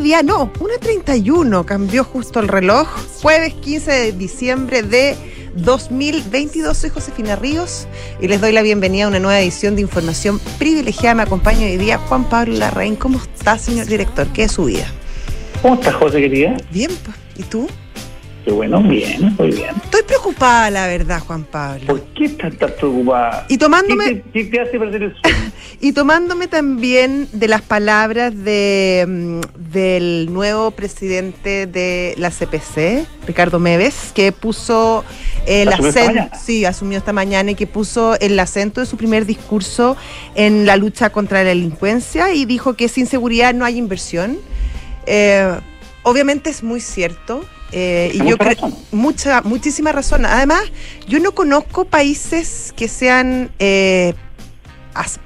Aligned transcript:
media, 0.00 0.22
no, 0.22 0.50
una 0.60 0.78
treinta 0.78 1.14
y 1.14 1.28
uno, 1.28 1.66
cambió 1.66 2.04
justo 2.04 2.40
el 2.40 2.48
reloj. 2.48 2.88
Jueves 3.20 3.52
15 3.52 3.90
de 3.90 4.12
diciembre 4.12 4.82
de 4.82 5.14
2022, 5.56 6.74
soy 6.74 6.90
Josefina 6.90 7.36
Ríos 7.36 7.86
y 8.18 8.26
les 8.26 8.40
doy 8.40 8.52
la 8.52 8.62
bienvenida 8.62 9.04
a 9.04 9.08
una 9.08 9.18
nueva 9.18 9.38
edición 9.40 9.76
de 9.76 9.82
Información 9.82 10.40
Privilegiada. 10.58 11.16
Me 11.16 11.22
acompaña 11.24 11.66
hoy 11.66 11.76
día 11.76 11.98
Juan 11.98 12.24
Pablo 12.24 12.54
Larraín. 12.54 12.96
¿Cómo 12.96 13.18
está, 13.18 13.58
señor 13.58 13.86
director? 13.86 14.26
¿Qué 14.28 14.44
es 14.44 14.52
su 14.52 14.64
vida? 14.64 14.86
¿Cómo 15.60 15.74
estás, 15.74 15.94
José, 15.94 16.20
querida? 16.20 16.56
Bien, 16.70 16.90
pues. 17.04 17.16
¿y 17.36 17.42
tú? 17.42 17.68
Qué 18.44 18.52
bueno, 18.52 18.82
bien, 18.82 19.34
muy 19.38 19.50
bien. 19.50 19.74
Estoy 19.84 20.02
preocupada, 20.02 20.70
la 20.70 20.86
verdad, 20.86 21.20
Juan 21.20 21.44
Pablo. 21.44 21.86
¿Por 21.86 22.00
qué 22.14 22.24
estás 22.24 22.56
tan 22.56 22.70
preocupada? 22.78 23.44
Y 23.48 23.58
tomándome... 23.58 24.04
¿Qué 24.04 24.14
te, 24.14 24.30
qué 24.32 24.44
te 24.44 24.60
hace 24.60 24.78
perder 24.78 25.02
el 25.02 25.16
sueño? 25.20 25.36
Y 25.82 25.92
tomándome 25.92 26.46
también 26.46 27.26
de 27.32 27.48
las 27.48 27.62
palabras 27.62 28.34
de, 28.36 29.06
mm, 29.08 29.40
del 29.72 30.28
nuevo 30.30 30.72
presidente 30.72 31.66
de 31.66 32.14
la 32.18 32.30
CPC, 32.30 33.06
Ricardo 33.26 33.58
Meves, 33.58 34.12
que 34.14 34.30
puso 34.30 35.04
el 35.46 35.68
¿Asumió 35.68 35.88
esta 35.88 36.02
acento, 36.02 36.36
sí, 36.38 36.64
asumió 36.66 36.98
esta 36.98 37.14
mañana 37.14 37.52
y 37.52 37.54
que 37.54 37.66
puso 37.66 38.18
el 38.20 38.38
acento 38.38 38.80
de 38.80 38.86
su 38.86 38.98
primer 38.98 39.24
discurso 39.24 39.96
en 40.34 40.66
la 40.66 40.76
lucha 40.76 41.10
contra 41.10 41.38
la 41.42 41.48
delincuencia 41.48 42.34
y 42.34 42.44
dijo 42.44 42.74
que 42.74 42.88
sin 42.88 43.06
seguridad 43.06 43.54
no 43.54 43.64
hay 43.64 43.78
inversión. 43.78 44.38
Eh, 45.06 45.58
obviamente 46.02 46.50
es 46.50 46.62
muy 46.62 46.80
cierto. 46.80 47.42
Eh, 47.72 48.10
y 48.14 48.18
yo 48.18 48.36
creo 48.36 48.54
razón. 48.54 48.74
mucha, 48.92 49.42
muchísima 49.42 49.92
razón. 49.92 50.26
Además, 50.26 50.62
yo 51.06 51.20
no 51.20 51.32
conozco 51.32 51.84
países 51.84 52.72
que 52.76 52.88
sean 52.88 53.50
eh, 53.58 54.14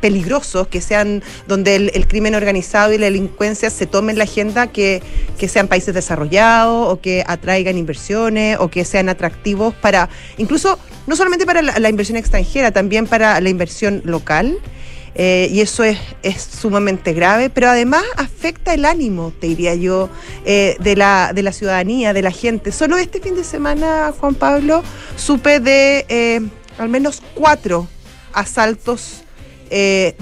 peligrosos, 0.00 0.68
que 0.68 0.80
sean 0.80 1.22
donde 1.48 1.76
el, 1.76 1.90
el 1.94 2.06
crimen 2.06 2.34
organizado 2.34 2.92
y 2.92 2.98
la 2.98 3.06
delincuencia 3.06 3.70
se 3.70 3.86
tomen 3.86 4.18
la 4.18 4.24
agenda, 4.24 4.68
que, 4.68 5.02
que 5.38 5.48
sean 5.48 5.68
países 5.68 5.94
desarrollados 5.94 6.92
o 6.92 7.00
que 7.00 7.24
atraigan 7.26 7.78
inversiones 7.78 8.58
o 8.60 8.68
que 8.68 8.84
sean 8.84 9.08
atractivos 9.08 9.74
para, 9.74 10.08
incluso 10.36 10.78
no 11.06 11.16
solamente 11.16 11.46
para 11.46 11.62
la, 11.62 11.78
la 11.78 11.88
inversión 11.88 12.16
extranjera, 12.16 12.70
también 12.72 13.06
para 13.06 13.40
la 13.40 13.48
inversión 13.48 14.02
local. 14.04 14.58
Eh, 15.16 15.48
y 15.52 15.60
eso 15.60 15.84
es, 15.84 15.98
es 16.22 16.42
sumamente 16.42 17.12
grave, 17.12 17.48
pero 17.48 17.68
además 17.68 18.02
afecta 18.16 18.74
el 18.74 18.84
ánimo, 18.84 19.32
te 19.40 19.46
diría 19.46 19.74
yo, 19.74 20.08
eh, 20.44 20.76
de, 20.80 20.96
la, 20.96 21.32
de 21.32 21.42
la 21.42 21.52
ciudadanía, 21.52 22.12
de 22.12 22.22
la 22.22 22.32
gente. 22.32 22.72
Solo 22.72 22.96
este 22.96 23.20
fin 23.20 23.36
de 23.36 23.44
semana, 23.44 24.12
Juan 24.18 24.34
Pablo, 24.34 24.82
supe 25.16 25.60
de 25.60 26.04
eh, 26.08 26.40
al 26.78 26.88
menos 26.88 27.22
cuatro 27.34 27.86
asaltos 28.32 29.20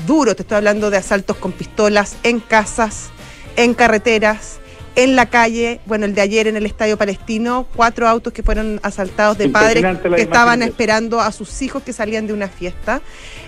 duros, 0.07 0.35
te 0.35 0.43
estoy 0.43 0.57
hablando 0.57 0.89
de 0.89 0.97
asaltos 0.97 1.37
con 1.37 1.53
pistolas 1.53 2.17
en 2.23 2.41
casas, 2.41 3.11
en 3.57 3.75
carreteras, 3.75 4.61
en 4.95 5.17
la 5.17 5.27
calle, 5.27 5.81
bueno, 5.87 6.05
el 6.05 6.15
de 6.15 6.21
ayer 6.21 6.47
en 6.47 6.57
el 6.57 6.67
Estadio 6.67 6.99
Palestino, 6.99 7.67
cuatro 7.75 8.09
autos 8.09 8.33
que 8.33 8.43
fueron 8.43 8.79
asaltados 8.83 9.39
de 9.39 9.49
padres 9.49 9.85
que 10.01 10.23
estaban 10.23 10.63
esperando 10.63 11.21
a 11.21 11.33
sus 11.33 11.63
hijos 11.63 11.83
que 11.83 11.93
salían 11.93 12.27
de 12.27 12.33
una 12.33 12.49
fiesta. 12.49 13.01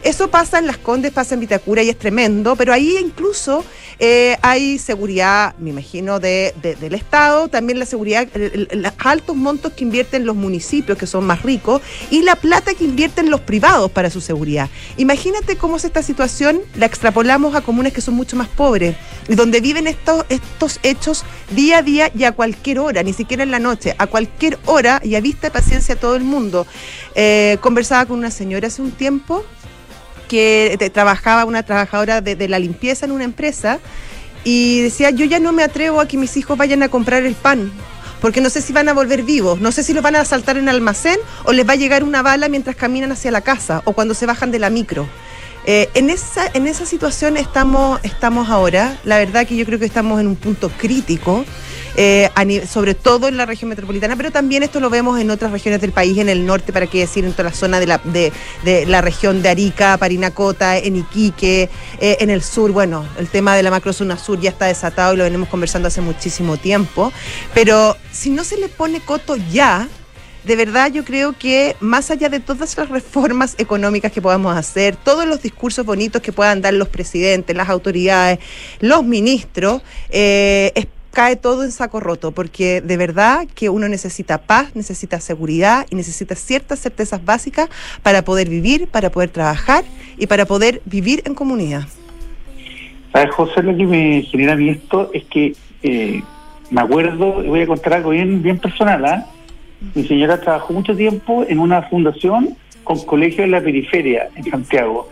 Eso 0.04 0.28
pasa 0.28 0.58
en 0.58 0.66
Las 0.66 0.76
Condes, 0.76 1.12
pasa 1.12 1.32
en 1.34 1.40
Vitacura 1.40 1.82
y 1.82 1.88
es 1.88 1.98
tremendo, 1.98 2.56
pero 2.56 2.74
ahí 2.74 2.98
incluso 3.00 3.64
eh, 3.98 4.36
hay 4.42 4.78
seguridad, 4.78 5.54
me 5.58 5.70
imagino, 5.70 6.20
de, 6.20 6.54
de- 6.60 6.74
del 6.74 6.94
Estado, 6.94 7.48
también 7.48 7.78
la 7.78 7.86
seguridad, 7.86 8.28
los 8.34 8.92
altos 8.98 9.34
montos 9.34 9.72
que 9.72 9.82
invierten 9.82 10.26
los 10.26 10.36
municipios, 10.36 10.98
que 10.98 11.06
son 11.06 11.24
más 11.24 11.42
ricos, 11.42 11.80
y 12.10 12.20
la 12.20 12.36
plata 12.36 12.74
que 12.74 12.84
invierten 12.84 13.30
los 13.30 13.40
privados 13.40 13.90
para 13.90 14.10
su 14.10 14.20
seguridad. 14.20 14.68
Imagínate 14.98 15.56
cómo 15.56 15.76
es 15.78 15.84
esta 15.86 16.02
situación, 16.02 16.60
la 16.76 16.84
extrapolamos 16.84 17.54
a 17.54 17.62
comunes 17.62 17.94
que 17.94 18.02
son 18.02 18.12
mucho 18.14 18.36
más 18.36 18.48
pobres, 18.48 18.96
y 19.26 19.36
donde 19.36 19.60
viven 19.62 19.86
estos, 19.86 20.26
estos 20.28 20.80
hechos 20.82 21.24
día 21.56 21.78
a 21.78 21.82
día 21.82 22.10
y 22.14 22.24
a 22.24 22.32
cualquier 22.32 22.78
hora, 22.80 23.02
ni 23.02 23.14
siquiera 23.14 23.42
en 23.42 23.50
la 23.50 23.58
noche, 23.58 23.94
a 23.96 24.06
cualquier 24.06 24.58
hora 24.66 25.00
y 25.02 25.14
a 25.14 25.20
vista 25.22 25.46
de 25.46 25.50
paciencia 25.50 25.94
a 25.94 25.98
todo 25.98 26.14
el 26.14 26.24
mundo. 26.24 26.66
Eh, 27.14 27.56
conversaba 27.62 28.04
con 28.04 28.18
una 28.18 28.30
señora 28.30 28.68
hace 28.68 28.82
un 28.82 28.90
tiempo 28.90 29.42
que 30.34 30.76
te- 30.78 30.90
trabajaba, 30.90 31.44
una 31.44 31.62
trabajadora 31.62 32.20
de, 32.20 32.34
de 32.34 32.48
la 32.48 32.58
limpieza 32.58 33.06
en 33.06 33.12
una 33.12 33.24
empresa, 33.24 33.78
y 34.42 34.82
decía, 34.82 35.10
yo 35.10 35.24
ya 35.24 35.38
no 35.38 35.52
me 35.52 35.62
atrevo 35.62 36.00
a 36.00 36.08
que 36.08 36.16
mis 36.16 36.36
hijos 36.36 36.58
vayan 36.58 36.82
a 36.82 36.88
comprar 36.88 37.22
el 37.22 37.34
pan, 37.34 37.70
porque 38.20 38.40
no 38.40 38.50
sé 38.50 38.60
si 38.60 38.72
van 38.72 38.88
a 38.88 38.92
volver 38.92 39.22
vivos, 39.22 39.60
no 39.60 39.70
sé 39.70 39.82
si 39.82 39.92
los 39.94 40.02
van 40.02 40.16
a 40.16 40.20
asaltar 40.20 40.56
en 40.56 40.64
el 40.68 40.74
almacén 40.76 41.18
o 41.44 41.52
les 41.52 41.66
va 41.66 41.72
a 41.74 41.76
llegar 41.76 42.02
una 42.04 42.22
bala 42.22 42.48
mientras 42.48 42.74
caminan 42.74 43.12
hacia 43.12 43.30
la 43.30 43.42
casa 43.42 43.82
o 43.84 43.92
cuando 43.92 44.14
se 44.14 44.26
bajan 44.26 44.50
de 44.50 44.58
la 44.58 44.70
micro. 44.70 45.06
Eh, 45.66 45.88
en, 45.94 46.10
esa, 46.10 46.50
en 46.52 46.66
esa 46.66 46.84
situación 46.84 47.38
estamos, 47.38 47.98
estamos 48.02 48.50
ahora. 48.50 48.98
La 49.04 49.16
verdad 49.18 49.46
que 49.46 49.56
yo 49.56 49.64
creo 49.64 49.78
que 49.78 49.86
estamos 49.86 50.20
en 50.20 50.26
un 50.26 50.36
punto 50.36 50.68
crítico, 50.70 51.44
eh, 51.96 52.30
sobre 52.70 52.94
todo 52.94 53.28
en 53.28 53.36
la 53.36 53.46
región 53.46 53.68
metropolitana, 53.68 54.16
pero 54.16 54.30
también 54.30 54.62
esto 54.62 54.80
lo 54.80 54.90
vemos 54.90 55.20
en 55.20 55.30
otras 55.30 55.52
regiones 55.52 55.80
del 55.80 55.92
país, 55.92 56.18
en 56.18 56.28
el 56.28 56.44
norte, 56.46 56.72
para 56.72 56.86
qué 56.86 57.00
decir, 57.00 57.24
en 57.24 57.32
toda 57.32 57.50
la 57.50 57.54
zona 57.54 57.80
de 57.80 57.86
la, 57.86 57.98
de, 58.04 58.32
de 58.64 58.86
la 58.86 59.00
región 59.00 59.42
de 59.42 59.48
Arica, 59.48 59.96
Parinacota, 59.98 60.76
en 60.78 60.96
Iquique, 60.96 61.68
eh, 62.00 62.16
en 62.20 62.30
el 62.30 62.42
sur. 62.42 62.72
Bueno, 62.72 63.06
el 63.18 63.28
tema 63.28 63.54
de 63.56 63.62
la 63.62 63.70
macrozona 63.70 64.18
sur 64.18 64.40
ya 64.40 64.50
está 64.50 64.66
desatado 64.66 65.14
y 65.14 65.16
lo 65.16 65.24
venimos 65.24 65.48
conversando 65.48 65.88
hace 65.88 66.00
muchísimo 66.00 66.56
tiempo, 66.56 67.12
pero 67.52 67.96
si 68.12 68.30
no 68.30 68.44
se 68.44 68.56
le 68.56 68.68
pone 68.68 69.00
coto 69.00 69.36
ya, 69.36 69.88
de 70.44 70.56
verdad 70.56 70.92
yo 70.92 71.04
creo 71.04 71.32
que 71.38 71.74
más 71.80 72.10
allá 72.10 72.28
de 72.28 72.38
todas 72.38 72.76
las 72.76 72.90
reformas 72.90 73.54
económicas 73.56 74.12
que 74.12 74.20
podamos 74.20 74.54
hacer, 74.54 74.94
todos 74.94 75.24
los 75.26 75.40
discursos 75.40 75.86
bonitos 75.86 76.20
que 76.20 76.32
puedan 76.32 76.60
dar 76.60 76.74
los 76.74 76.88
presidentes, 76.88 77.56
las 77.56 77.70
autoridades, 77.70 78.40
los 78.80 79.04
ministros, 79.04 79.80
eh, 80.10 80.70
es- 80.74 80.86
cae 81.14 81.36
todo 81.36 81.64
en 81.64 81.72
saco 81.72 82.00
roto, 82.00 82.32
porque 82.32 82.80
de 82.80 82.96
verdad 82.96 83.46
que 83.54 83.70
uno 83.70 83.88
necesita 83.88 84.38
paz, 84.38 84.74
necesita 84.74 85.20
seguridad 85.20 85.86
y 85.90 85.94
necesita 85.94 86.34
ciertas 86.34 86.80
certezas 86.80 87.24
básicas 87.24 87.70
para 88.02 88.22
poder 88.22 88.48
vivir, 88.48 88.88
para 88.88 89.10
poder 89.10 89.30
trabajar 89.30 89.84
y 90.18 90.26
para 90.26 90.44
poder 90.44 90.82
vivir 90.84 91.22
en 91.24 91.34
comunidad. 91.34 91.84
¿Sabes, 93.12 93.34
José? 93.34 93.62
Lo 93.62 93.76
que 93.76 93.86
me 93.86 94.22
genera 94.22 94.54
a 94.54 94.60
esto 94.60 95.10
es 95.14 95.24
que 95.24 95.54
eh, 95.82 96.22
me 96.70 96.80
acuerdo, 96.80 97.42
voy 97.44 97.62
a 97.62 97.66
contar 97.66 97.94
algo 97.94 98.10
bien, 98.10 98.42
bien 98.42 98.58
personal, 98.58 99.04
¿ah? 99.04 99.26
Mi 99.94 100.04
señora 100.04 100.40
trabajó 100.40 100.72
mucho 100.72 100.96
tiempo 100.96 101.44
en 101.48 101.58
una 101.58 101.82
fundación 101.82 102.56
con 102.82 103.04
colegios 103.04 103.44
en 103.44 103.52
la 103.52 103.60
periferia, 103.60 104.28
en 104.34 104.44
Santiago. 104.50 105.08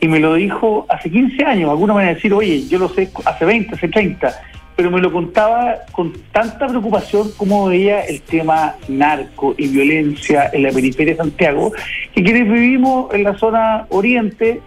Y 0.00 0.08
me 0.08 0.20
lo 0.20 0.34
dijo 0.34 0.86
hace 0.88 1.10
15 1.10 1.44
años. 1.44 1.70
Algunos 1.70 1.96
van 1.96 2.06
a 2.06 2.14
decir, 2.14 2.32
oye, 2.32 2.66
yo 2.68 2.78
lo 2.78 2.88
sé 2.88 3.10
hace 3.24 3.44
20, 3.44 3.74
hace 3.74 3.88
30. 3.88 4.34
Pero 4.76 4.90
me 4.90 5.00
lo 5.00 5.12
contaba 5.12 5.76
con 5.92 6.12
tanta 6.32 6.66
preocupación 6.66 7.30
como 7.36 7.66
veía 7.66 8.00
el 8.02 8.22
tema 8.22 8.76
narco 8.88 9.54
y 9.58 9.68
violencia 9.68 10.50
en 10.52 10.62
la 10.62 10.70
periferia 10.70 11.14
de 11.14 11.18
Santiago, 11.18 11.72
que 12.14 12.22
quienes 12.22 12.50
vivimos 12.50 13.12
en 13.12 13.24
la 13.24 13.36
zona 13.36 13.86
oriente, 13.90 14.60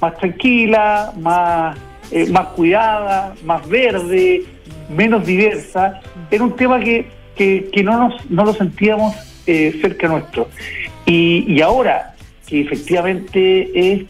más 0.00 0.16
tranquila, 0.16 1.12
más, 1.20 1.76
eh, 2.10 2.28
más 2.30 2.48
cuidada, 2.48 3.34
más 3.44 3.68
verde, 3.68 4.44
menos 4.88 5.24
diversa, 5.24 6.00
era 6.30 6.42
un 6.42 6.56
tema 6.56 6.80
que, 6.80 7.06
que, 7.36 7.68
que 7.72 7.82
no, 7.82 8.08
nos, 8.08 8.30
no 8.30 8.44
lo 8.44 8.52
sentíamos 8.52 9.14
eh, 9.46 9.78
cerca 9.80 10.08
nuestro. 10.08 10.48
Y, 11.06 11.44
y 11.46 11.60
ahora 11.60 12.14
que 12.46 12.60
efectivamente 12.60 13.70
es 13.74 14.04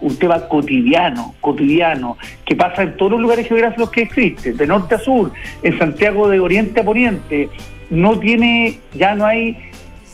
un 0.00 0.16
tema 0.16 0.48
cotidiano, 0.48 1.34
cotidiano, 1.40 2.16
que 2.44 2.56
pasa 2.56 2.82
en 2.82 2.96
todos 2.96 3.12
los 3.12 3.20
lugares 3.20 3.46
geográficos 3.48 3.90
que 3.90 4.02
existen, 4.02 4.56
de 4.56 4.66
norte 4.66 4.94
a 4.94 4.98
sur, 4.98 5.32
en 5.62 5.78
Santiago 5.78 6.28
de 6.28 6.40
oriente 6.40 6.80
a 6.80 6.84
poniente, 6.84 7.48
no 7.90 8.18
tiene, 8.18 8.78
ya 8.94 9.14
no 9.14 9.26
hay 9.26 9.56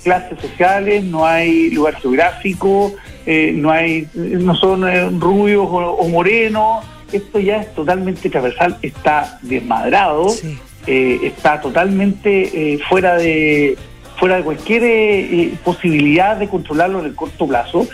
clases 0.03 0.39
sociales, 0.41 1.05
no 1.05 1.27
hay 1.27 1.71
lugar 1.71 1.95
geográfico, 1.97 2.95
eh, 3.27 3.53
no 3.55 3.71
hay, 3.71 4.07
no 4.15 4.55
son 4.55 4.89
eh, 4.89 5.09
rubios 5.11 5.67
o, 5.69 5.77
o 5.77 6.09
morenos, 6.09 6.85
esto 7.13 7.39
ya 7.39 7.59
es 7.63 7.75
totalmente 7.75 8.29
transversal, 8.31 8.79
está 8.83 9.39
desmadrado, 9.43 10.29
Sí. 10.29 10.59
eh, 10.87 11.19
está 11.23 11.61
totalmente 11.61 12.75
eh, 12.75 12.79
fuera 12.89 13.17
de 13.17 13.77
fuera 14.17 14.37
de 14.37 14.43
cualquier 14.45 15.59
posibilidad 15.59 16.37
de 16.39 16.49
controlarlo 16.49 17.01
en 17.01 17.07
el 17.07 17.15
corto 17.15 17.47
plazo. 17.47 17.87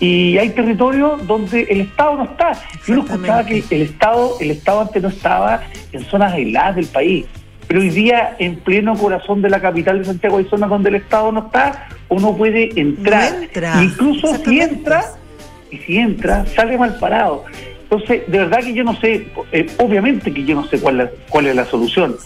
Y 0.00 0.38
hay 0.38 0.50
territorios 0.50 1.26
donde 1.26 1.62
el 1.62 1.80
Estado 1.82 2.16
no 2.16 2.24
está. 2.24 2.52
Yo 2.86 2.96
no 2.96 3.04
escuchaba 3.04 3.44
que 3.44 3.64
el 3.70 3.82
Estado, 3.82 4.36
el 4.40 4.50
Estado 4.52 4.80
antes 4.82 5.02
no 5.02 5.08
estaba 5.08 5.62
en 5.92 6.04
zonas 6.04 6.32
aisladas 6.32 6.76
del 6.76 6.86
país. 6.86 7.26
pero 7.66 7.80
hoy 7.80 7.90
día 7.90 8.36
en 8.38 8.56
pleno 8.56 8.96
corazón 8.96 9.42
de 9.42 9.50
la 9.50 9.60
capital 9.60 9.98
de 9.98 10.04
Santiago 10.04 10.38
hay 10.38 10.44
zonas 10.46 10.70
donde 10.70 10.88
el 10.88 10.94
Estado 10.96 11.32
no 11.32 11.46
está 11.46 11.88
o 12.08 12.18
no 12.18 12.36
puede 12.36 12.70
entrar. 12.80 13.34
Incluso 13.82 14.34
si 14.36 14.60
entra, 14.60 15.04
y 15.70 15.76
si 15.78 15.98
entra, 15.98 16.46
sale 16.46 16.78
mal 16.78 16.96
parado. 16.98 17.44
Entonces, 17.82 18.22
de 18.26 18.38
verdad 18.38 18.60
que 18.60 18.74
yo 18.74 18.84
no 18.84 18.94
sé, 19.00 19.28
eh, 19.52 19.66
obviamente 19.78 20.32
que 20.32 20.44
yo 20.44 20.54
no 20.54 20.66
sé 20.66 20.78
cuál, 20.78 21.10
cuál 21.28 21.46
es 21.46 21.56
la 21.56 21.64
solución. 21.64 22.16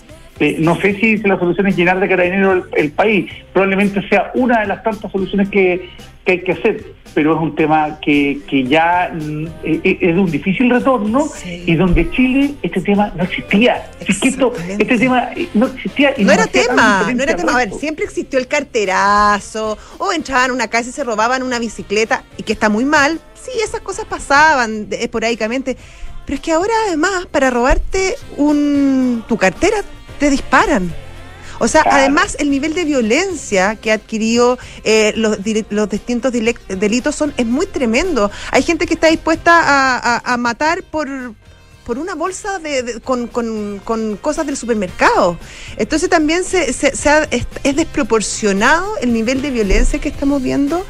Eh, 0.42 0.56
no 0.58 0.74
sé 0.80 0.94
si 0.94 1.18
la 1.18 1.38
solución 1.38 1.68
es 1.68 1.76
llenar 1.76 2.00
de 2.00 2.08
carabineros 2.08 2.64
el, 2.72 2.90
país. 2.90 3.30
Probablemente 3.52 4.06
sea 4.08 4.32
una 4.34 4.62
de 4.62 4.66
las 4.66 4.82
tantas 4.82 5.12
soluciones 5.12 5.48
que, 5.48 5.88
hay 6.26 6.42
que 6.42 6.52
hacer, 6.52 6.84
pero 7.14 7.36
es 7.36 7.40
un 7.40 7.54
tema 7.54 8.00
que, 8.00 8.40
que 8.48 8.64
ya 8.64 9.12
mm, 9.14 9.46
eh, 9.62 9.98
es 10.00 10.14
de 10.14 10.20
un 10.20 10.30
difícil 10.30 10.68
retorno 10.68 11.28
y 11.44 11.76
donde 11.76 12.10
Chile 12.10 12.54
este 12.60 12.80
tema 12.80 13.12
no 13.16 13.22
existía. 13.22 13.88
Es 14.00 14.18
que 14.18 14.30
esto, 14.30 14.52
este 14.68 14.98
tema 14.98 15.30
no 15.54 15.66
existía. 15.66 16.12
Y 16.16 16.24
no, 16.24 16.32
era 16.32 16.48
tema, 16.48 17.12
no 17.14 17.22
era 17.22 17.36
tema. 17.36 17.52
A 17.52 17.58
ver, 17.58 17.72
siempre 17.72 18.04
existió 18.04 18.40
el 18.40 18.48
carterazo, 18.48 19.78
o 19.98 20.12
entraban 20.12 20.50
a 20.50 20.54
una 20.54 20.66
casa 20.66 20.90
y 20.90 20.92
se 20.92 21.04
robaban 21.04 21.44
una 21.44 21.60
bicicleta, 21.60 22.24
y 22.36 22.42
que 22.42 22.52
está 22.52 22.68
muy 22.68 22.84
mal, 22.84 23.20
sí, 23.34 23.52
esas 23.64 23.80
cosas 23.80 24.06
pasaban 24.06 24.88
esporádicamente. 24.90 25.76
Pero 26.24 26.36
es 26.36 26.40
que 26.40 26.52
ahora 26.52 26.72
además, 26.86 27.26
para 27.30 27.50
robarte 27.50 28.14
un, 28.36 29.24
tu 29.28 29.36
cartera, 29.36 29.78
te 30.22 30.30
disparan. 30.30 30.94
O 31.58 31.66
sea, 31.66 31.82
además 31.84 32.36
el 32.38 32.48
nivel 32.48 32.74
de 32.74 32.84
violencia 32.84 33.74
que 33.74 33.90
ha 33.90 33.94
adquirido 33.94 34.56
eh, 34.84 35.12
los, 35.16 35.38
los, 35.70 35.90
distintos 35.90 36.32
delitos 36.32 37.16
son 37.16 37.34
es 37.36 37.44
muy 37.44 37.66
tremendo. 37.66 38.30
Hay 38.52 38.62
gente 38.62 38.86
que 38.86 38.94
está 38.94 39.08
dispuesta 39.08 40.20
a 40.20 40.36
matar 40.36 40.84
por, 40.84 41.08
por 41.84 41.98
una 41.98 42.14
bolsa 42.14 42.58
de, 42.58 43.00
con, 43.00 43.26
con, 43.26 43.80
con, 43.84 44.16
cosas 44.16 44.46
del 44.46 44.56
supermercado. 44.56 45.38
Entonces 45.76 46.08
también 46.08 46.44
se, 46.44 46.72
se, 46.72 46.92
es, 47.30 47.76
desproporcionado 47.76 48.96
el 48.98 49.12
nivel 49.12 49.42
de 49.42 49.50
violencia 49.50 49.98
que 50.00 50.08
estamos 50.08 50.42
viendo. 50.42 50.84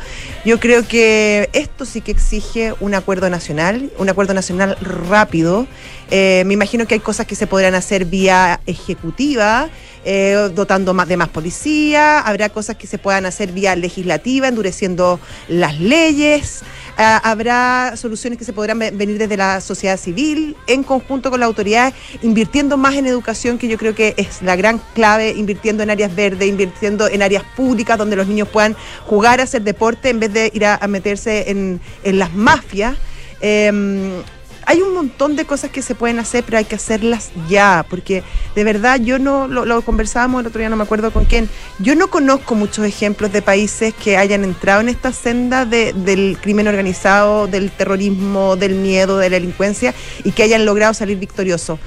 Yo 0.44 0.58
creo 0.58 0.86
que 0.86 1.48
esto 1.52 1.84
sí 1.84 2.00
que 2.00 2.10
exige 2.10 2.74
un 2.80 2.94
acuerdo 2.94 3.30
nacional, 3.30 3.92
un 3.96 4.08
acuerdo 4.08 4.34
nacional 4.34 4.76
rápido. 4.80 5.68
Eh, 6.10 6.42
me 6.46 6.54
imagino 6.54 6.84
que 6.86 6.94
hay 6.94 7.00
cosas 7.00 7.26
que 7.26 7.36
se 7.36 7.46
podrán 7.46 7.76
hacer 7.76 8.06
vía 8.06 8.60
ejecutiva. 8.66 9.70
Eh, 10.04 10.50
dotando 10.52 10.94
más 10.94 11.06
de 11.06 11.16
más 11.16 11.28
policía, 11.28 12.18
habrá 12.18 12.48
cosas 12.48 12.74
que 12.74 12.88
se 12.88 12.98
puedan 12.98 13.24
hacer 13.24 13.52
vía 13.52 13.76
legislativa, 13.76 14.48
endureciendo 14.48 15.20
las 15.46 15.78
leyes. 15.78 16.62
Ah, 16.98 17.20
habrá 17.24 17.94
soluciones 17.96 18.36
que 18.36 18.44
se 18.44 18.52
podrán 18.52 18.80
venir 18.80 19.16
desde 19.16 19.36
la 19.36 19.60
sociedad 19.60 19.96
civil, 19.96 20.56
en 20.66 20.82
conjunto 20.82 21.30
con 21.30 21.38
la 21.38 21.46
autoridad, 21.46 21.94
invirtiendo 22.20 22.76
más 22.76 22.96
en 22.96 23.06
educación, 23.06 23.58
que 23.58 23.68
yo 23.68 23.78
creo 23.78 23.94
que 23.94 24.14
es 24.16 24.42
la 24.42 24.56
gran 24.56 24.80
clave, 24.92 25.30
invirtiendo 25.30 25.84
en 25.84 25.90
áreas 25.90 26.14
verdes, 26.14 26.48
invirtiendo 26.48 27.06
en 27.08 27.22
áreas 27.22 27.44
públicas 27.56 27.96
donde 27.96 28.16
los 28.16 28.26
niños 28.26 28.48
puedan 28.48 28.76
jugar, 29.06 29.40
hacer 29.40 29.62
deporte, 29.62 30.10
en 30.10 30.18
vez 30.20 30.31
de 30.32 30.50
ir 30.52 30.64
a, 30.66 30.78
meterse 30.88 31.50
en, 31.50 31.80
en 32.04 32.18
las 32.18 32.32
mafias. 32.34 32.96
Eh, 33.40 34.22
hay 34.66 34.80
un 34.80 34.94
montón 34.94 35.36
de 35.36 35.44
cosas 35.44 35.70
que 35.70 35.82
se 35.82 35.94
pueden 35.94 36.18
hacer, 36.18 36.44
pero 36.44 36.58
hay 36.58 36.64
que 36.64 36.76
hacerlas 36.76 37.32
ya, 37.48 37.84
porque 37.88 38.22
de 38.54 38.64
verdad 38.64 39.00
yo 39.00 39.18
no, 39.18 39.48
lo, 39.48 39.82
conversábamos 39.82 40.40
el 40.40 40.46
otro 40.46 40.60
día, 40.60 40.68
no 40.68 40.76
me 40.76 40.84
acuerdo 40.84 41.10
con 41.10 41.24
quién, 41.24 41.48
yo 41.78 41.94
no 41.94 42.08
conozco 42.08 42.54
muchos 42.54 42.84
ejemplos 42.84 43.32
de 43.32 43.42
países 43.42 43.94
que 43.94 44.16
hayan 44.16 44.44
entrado 44.44 44.80
en 44.80 44.88
esta 44.88 45.12
senda 45.12 45.64
del 45.64 46.38
crimen 46.40 46.68
organizado, 46.68 47.46
del 47.46 47.70
terrorismo, 47.70 48.56
del 48.56 48.74
miedo, 48.74 49.18
de 49.18 49.30
la 49.30 49.34
delincuencia 49.34 49.94
y 50.24 50.32
que 50.32 50.42
hayan 50.44 50.64
logrado 50.64 50.94
salir 50.94 51.18
victoriosos. 51.18 51.78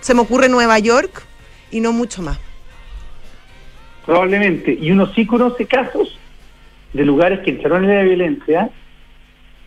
Se 0.00 0.14
me 0.14 0.20
ocurre 0.20 0.48
Nueva 0.48 0.78
York 0.78 1.22
y 1.70 1.80
no 1.80 1.92
mucho 1.92 2.22
más. 2.22 2.38
Probablemente, 4.06 4.76
y 4.80 4.90
uno 4.90 5.12
sí 5.14 5.26
conoce 5.26 5.66
casos 5.66 6.19
de 6.92 7.04
lugares 7.04 7.40
que 7.40 7.50
entraron 7.50 7.84
en 7.84 7.96
la 7.96 8.02
violencia 8.02 8.70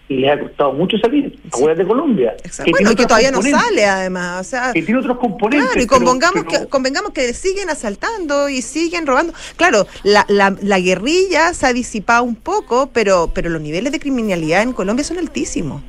y 0.09 0.17
le 0.17 0.31
ha 0.31 0.39
costado 0.39 0.73
mucho 0.73 0.97
salir. 0.97 1.39
Acuérdate 1.47 1.83
de 1.83 1.87
Colombia. 1.87 2.35
Que 2.63 2.71
bueno, 2.71 2.95
que 2.95 3.05
todavía 3.05 3.31
no 3.31 3.41
sale 3.41 3.85
además. 3.85 4.41
O 4.41 4.49
sea, 4.49 4.73
que 4.73 4.81
tiene 4.81 4.99
otros 4.99 5.17
componentes. 5.17 5.69
Claro, 5.69 5.81
y 5.81 5.87
convengamos, 5.87 6.43
que, 6.43 6.67
convengamos 6.67 7.11
que 7.11 7.33
siguen 7.33 7.69
asaltando 7.69 8.49
y 8.49 8.61
siguen 8.61 9.07
robando. 9.07 9.33
Claro, 9.55 9.87
la, 10.03 10.25
la, 10.27 10.55
la, 10.61 10.79
guerrilla 10.79 11.53
se 11.53 11.67
ha 11.67 11.73
disipado 11.73 12.23
un 12.23 12.35
poco, 12.35 12.89
pero, 12.93 13.31
pero 13.33 13.49
los 13.49 13.61
niveles 13.61 13.91
de 13.91 13.99
criminalidad 13.99 14.61
en 14.61 14.73
Colombia 14.73 15.03
son 15.03 15.19
altísimos. 15.19 15.81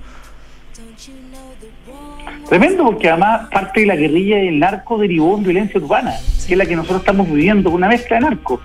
Tremendo, 2.49 2.85
porque 2.85 3.09
además 3.09 3.49
parte 3.51 3.81
de 3.81 3.87
la 3.87 3.97
guerrilla 3.97 4.43
y 4.43 4.49
el 4.49 4.59
narco 4.59 4.99
derivó 4.99 5.37
en 5.37 5.45
violencia 5.45 5.81
urbana, 5.81 6.13
que 6.47 6.53
es 6.53 6.59
la 6.59 6.67
que 6.67 6.77
nosotros 6.77 7.01
estamos 7.01 7.27
viviendo, 7.27 7.71
una 7.71 7.89
mezcla 7.89 8.17
de 8.17 8.23
narco. 8.23 8.61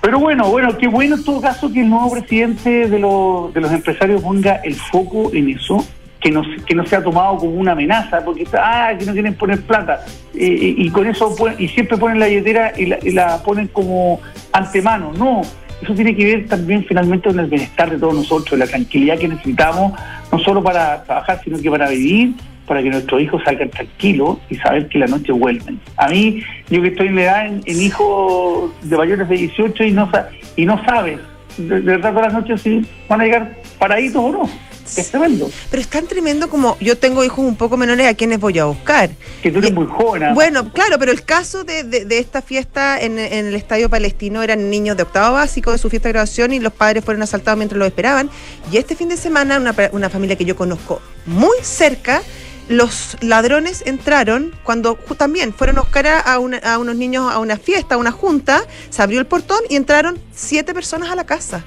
Pero 0.00 0.18
bueno, 0.20 0.48
bueno, 0.48 0.76
qué 0.78 0.86
bueno 0.86 1.16
en 1.16 1.24
todo 1.24 1.40
caso 1.40 1.72
que 1.72 1.80
el 1.80 1.90
nuevo 1.90 2.12
presidente 2.12 2.88
de, 2.88 2.98
los, 2.98 3.52
de 3.52 3.60
los 3.60 3.72
empresarios 3.72 4.22
ponga 4.22 4.56
el 4.56 4.74
foco 4.74 5.30
en 5.32 5.50
eso, 5.50 5.84
que 6.20 6.30
no, 6.30 6.42
que 6.66 6.74
no 6.74 6.86
sea 6.86 7.02
tomado 7.02 7.36
como 7.38 7.52
una 7.52 7.72
amenaza, 7.72 8.24
porque 8.24 8.46
ah, 8.54 8.92
que 8.98 9.04
no 9.04 9.12
quieren 9.12 9.34
poner 9.34 9.60
plata, 9.62 10.04
y 10.34 10.88
con 10.90 11.06
eso 11.06 11.34
y 11.58 11.68
siempre 11.68 11.96
ponen 11.96 12.20
la 12.20 12.26
billetera 12.26 12.72
y 12.76 12.86
la, 12.86 12.98
y 13.02 13.10
la 13.10 13.42
ponen 13.42 13.68
como 13.68 14.20
antemano. 14.52 15.12
No, 15.16 15.42
eso 15.82 15.94
tiene 15.94 16.14
que 16.14 16.24
ver 16.24 16.46
también 16.46 16.84
finalmente 16.84 17.28
con 17.28 17.38
el 17.38 17.46
bienestar 17.46 17.90
de 17.90 17.98
todos 17.98 18.14
nosotros, 18.14 18.58
la 18.58 18.66
tranquilidad 18.66 19.18
que 19.18 19.28
necesitamos, 19.28 19.92
no 20.30 20.38
solo 20.38 20.62
para 20.62 21.02
trabajar, 21.04 21.40
sino 21.42 21.58
que 21.58 21.70
para 21.70 21.88
vivir 21.88 22.34
para 22.68 22.82
que 22.82 22.90
nuestros 22.90 23.20
hijos 23.20 23.42
salgan 23.44 23.70
tranquilos 23.70 24.38
y 24.50 24.56
saber 24.56 24.88
que 24.88 24.98
la 24.98 25.06
noche 25.06 25.32
vuelven. 25.32 25.80
A 25.96 26.08
mí, 26.08 26.42
yo 26.68 26.82
que 26.82 26.88
estoy 26.88 27.08
en 27.08 27.16
la 27.16 27.22
edad 27.22 27.46
en, 27.46 27.82
hijos 27.82 28.70
de 28.82 28.96
mayores 28.96 29.28
de 29.28 29.36
18 29.36 29.84
y 29.84 29.90
no, 29.92 30.10
y 30.56 30.66
no 30.66 30.84
sabes 30.84 31.18
de, 31.58 31.80
verdad 31.80 32.12
todas 32.12 32.32
las 32.32 32.42
noches 32.42 32.62
si 32.62 32.86
van 33.08 33.20
a 33.20 33.24
llegar 33.24 33.56
paraditos 33.78 34.22
o 34.22 34.32
no. 34.32 34.50
Es 34.96 35.10
tremendo. 35.10 35.50
Pero 35.70 35.82
es 35.82 35.88
tan 35.88 36.06
tremendo 36.06 36.48
como 36.48 36.78
yo 36.80 36.96
tengo 36.96 37.22
hijos 37.22 37.40
un 37.40 37.56
poco 37.56 37.76
menores 37.76 38.06
a 38.06 38.14
quienes 38.14 38.40
voy 38.40 38.58
a 38.58 38.64
buscar. 38.64 39.10
Que 39.42 39.50
tú 39.52 39.58
eres 39.58 39.74
muy 39.74 39.84
joven. 39.84 40.32
Bueno, 40.32 40.72
claro, 40.72 40.98
pero 40.98 41.12
el 41.12 41.24
caso 41.24 41.62
de, 41.62 41.82
de, 41.84 42.18
esta 42.18 42.40
fiesta 42.40 42.98
en, 42.98 43.18
el 43.18 43.54
Estadio 43.54 43.90
Palestino 43.90 44.42
eran 44.42 44.70
niños 44.70 44.96
de 44.96 45.02
octavo 45.02 45.34
básico 45.34 45.72
de 45.72 45.78
su 45.78 45.90
fiesta 45.90 46.08
de 46.08 46.14
graduación 46.14 46.54
y 46.54 46.60
los 46.60 46.72
padres 46.72 47.04
fueron 47.04 47.22
asaltados 47.22 47.58
mientras 47.58 47.78
lo 47.78 47.84
esperaban. 47.84 48.30
Y 48.72 48.78
este 48.78 48.96
fin 48.96 49.10
de 49.10 49.18
semana 49.18 49.58
una, 49.58 49.74
una 49.92 50.08
familia 50.08 50.36
que 50.36 50.46
yo 50.46 50.56
conozco 50.56 51.02
muy 51.26 51.58
cerca 51.60 52.22
los 52.68 53.16
ladrones 53.20 53.82
entraron 53.86 54.54
cuando 54.62 54.94
también 55.16 55.52
fueron 55.52 55.78
a 55.78 55.80
buscar 55.80 56.06
a, 56.06 56.38
unos 56.38 56.96
niños 56.96 57.32
a 57.32 57.38
una 57.38 57.56
fiesta, 57.56 57.94
a 57.94 57.98
una 57.98 58.12
junta, 58.12 58.62
se 58.90 59.02
abrió 59.02 59.20
el 59.20 59.26
portón 59.26 59.60
y 59.68 59.76
entraron 59.76 60.18
siete 60.32 60.74
personas 60.74 61.10
a 61.10 61.16
la 61.16 61.24
casa, 61.24 61.64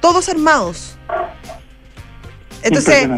todos 0.00 0.28
armados. 0.28 0.96
Entonces, 2.62 3.08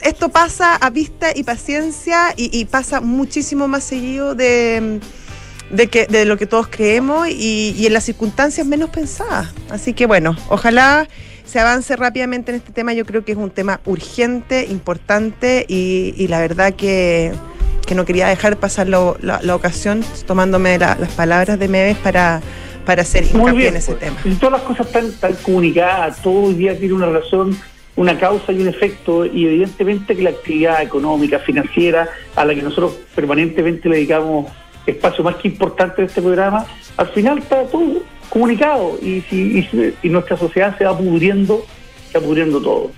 esto 0.00 0.28
pasa 0.30 0.74
a 0.76 0.90
vista 0.90 1.28
y 1.34 1.42
paciencia 1.42 2.32
y, 2.36 2.64
pasa 2.64 3.00
muchísimo 3.00 3.68
más 3.68 3.84
seguido 3.84 4.34
de, 4.34 5.00
que, 5.90 6.06
de 6.06 6.24
lo 6.24 6.36
que 6.36 6.46
todos 6.46 6.68
creemos 6.68 7.28
y, 7.28 7.74
y 7.76 7.86
en 7.86 7.92
las 7.92 8.04
circunstancias 8.04 8.66
menos 8.66 8.90
pensadas. 8.90 9.48
Así 9.68 9.92
que 9.92 10.06
bueno, 10.06 10.36
ojalá 10.48 11.08
se 11.46 11.60
avance 11.60 11.96
rápidamente 11.96 12.50
en 12.50 12.56
este 12.56 12.72
tema. 12.72 12.92
Yo 12.92 13.06
creo 13.06 13.24
que 13.24 13.32
es 13.32 13.38
un 13.38 13.50
tema 13.50 13.80
urgente, 13.86 14.66
importante 14.66 15.64
y, 15.68 16.26
la 16.28 16.40
verdad 16.40 16.74
que, 16.74 17.32
no 17.94 18.04
quería 18.04 18.26
dejar 18.26 18.56
pasar 18.58 18.88
la, 18.88 19.54
ocasión 19.54 20.04
tomándome 20.26 20.78
las 20.78 21.10
palabras 21.12 21.58
de 21.58 21.68
Meves 21.68 21.96
para, 21.98 22.42
para 22.84 23.02
hacer 23.02 23.24
hincapié 23.24 23.68
en 23.68 23.76
ese 23.76 23.92
pues. 23.92 24.04
tema. 24.04 24.16
Y 24.24 24.34
todas 24.34 24.52
las 24.52 24.62
cosas 24.62 24.86
están, 24.94 25.34
comunicadas, 25.42 26.20
todo 26.20 26.50
el 26.50 26.58
día 26.58 26.78
tiene 26.78 26.94
una 26.94 27.06
razón 27.06 27.56
una 27.96 28.18
causa 28.18 28.52
y 28.52 28.60
un 28.60 28.68
efecto 28.68 29.24
y 29.24 29.46
evidentemente 29.46 30.14
que 30.14 30.22
la 30.22 30.28
actividad 30.28 30.82
económica, 30.82 31.38
financiera, 31.38 32.06
a 32.34 32.44
la 32.44 32.54
que 32.54 32.60
nosotros 32.60 32.94
permanentemente 33.14 33.88
le 33.88 33.96
dedicamos 33.96 34.52
espacio 34.84 35.24
más 35.24 35.36
que 35.36 35.48
importante 35.48 36.02
de 36.02 36.08
este 36.08 36.20
programa, 36.20 36.66
al 36.96 37.08
final 37.08 37.38
está 37.38 37.64
todo 37.64 38.02
comunicado 38.28 38.98
y, 39.00 39.22
si, 39.22 39.68
y, 40.02 40.08
nuestra 40.08 40.36
sociedad 40.36 40.76
se 40.76 40.84
va 40.84 40.96
pudriendo, 40.96 41.64
se 42.10 42.18
va 42.18 42.24
pudriendo 42.24 42.60
todo. 42.60 42.90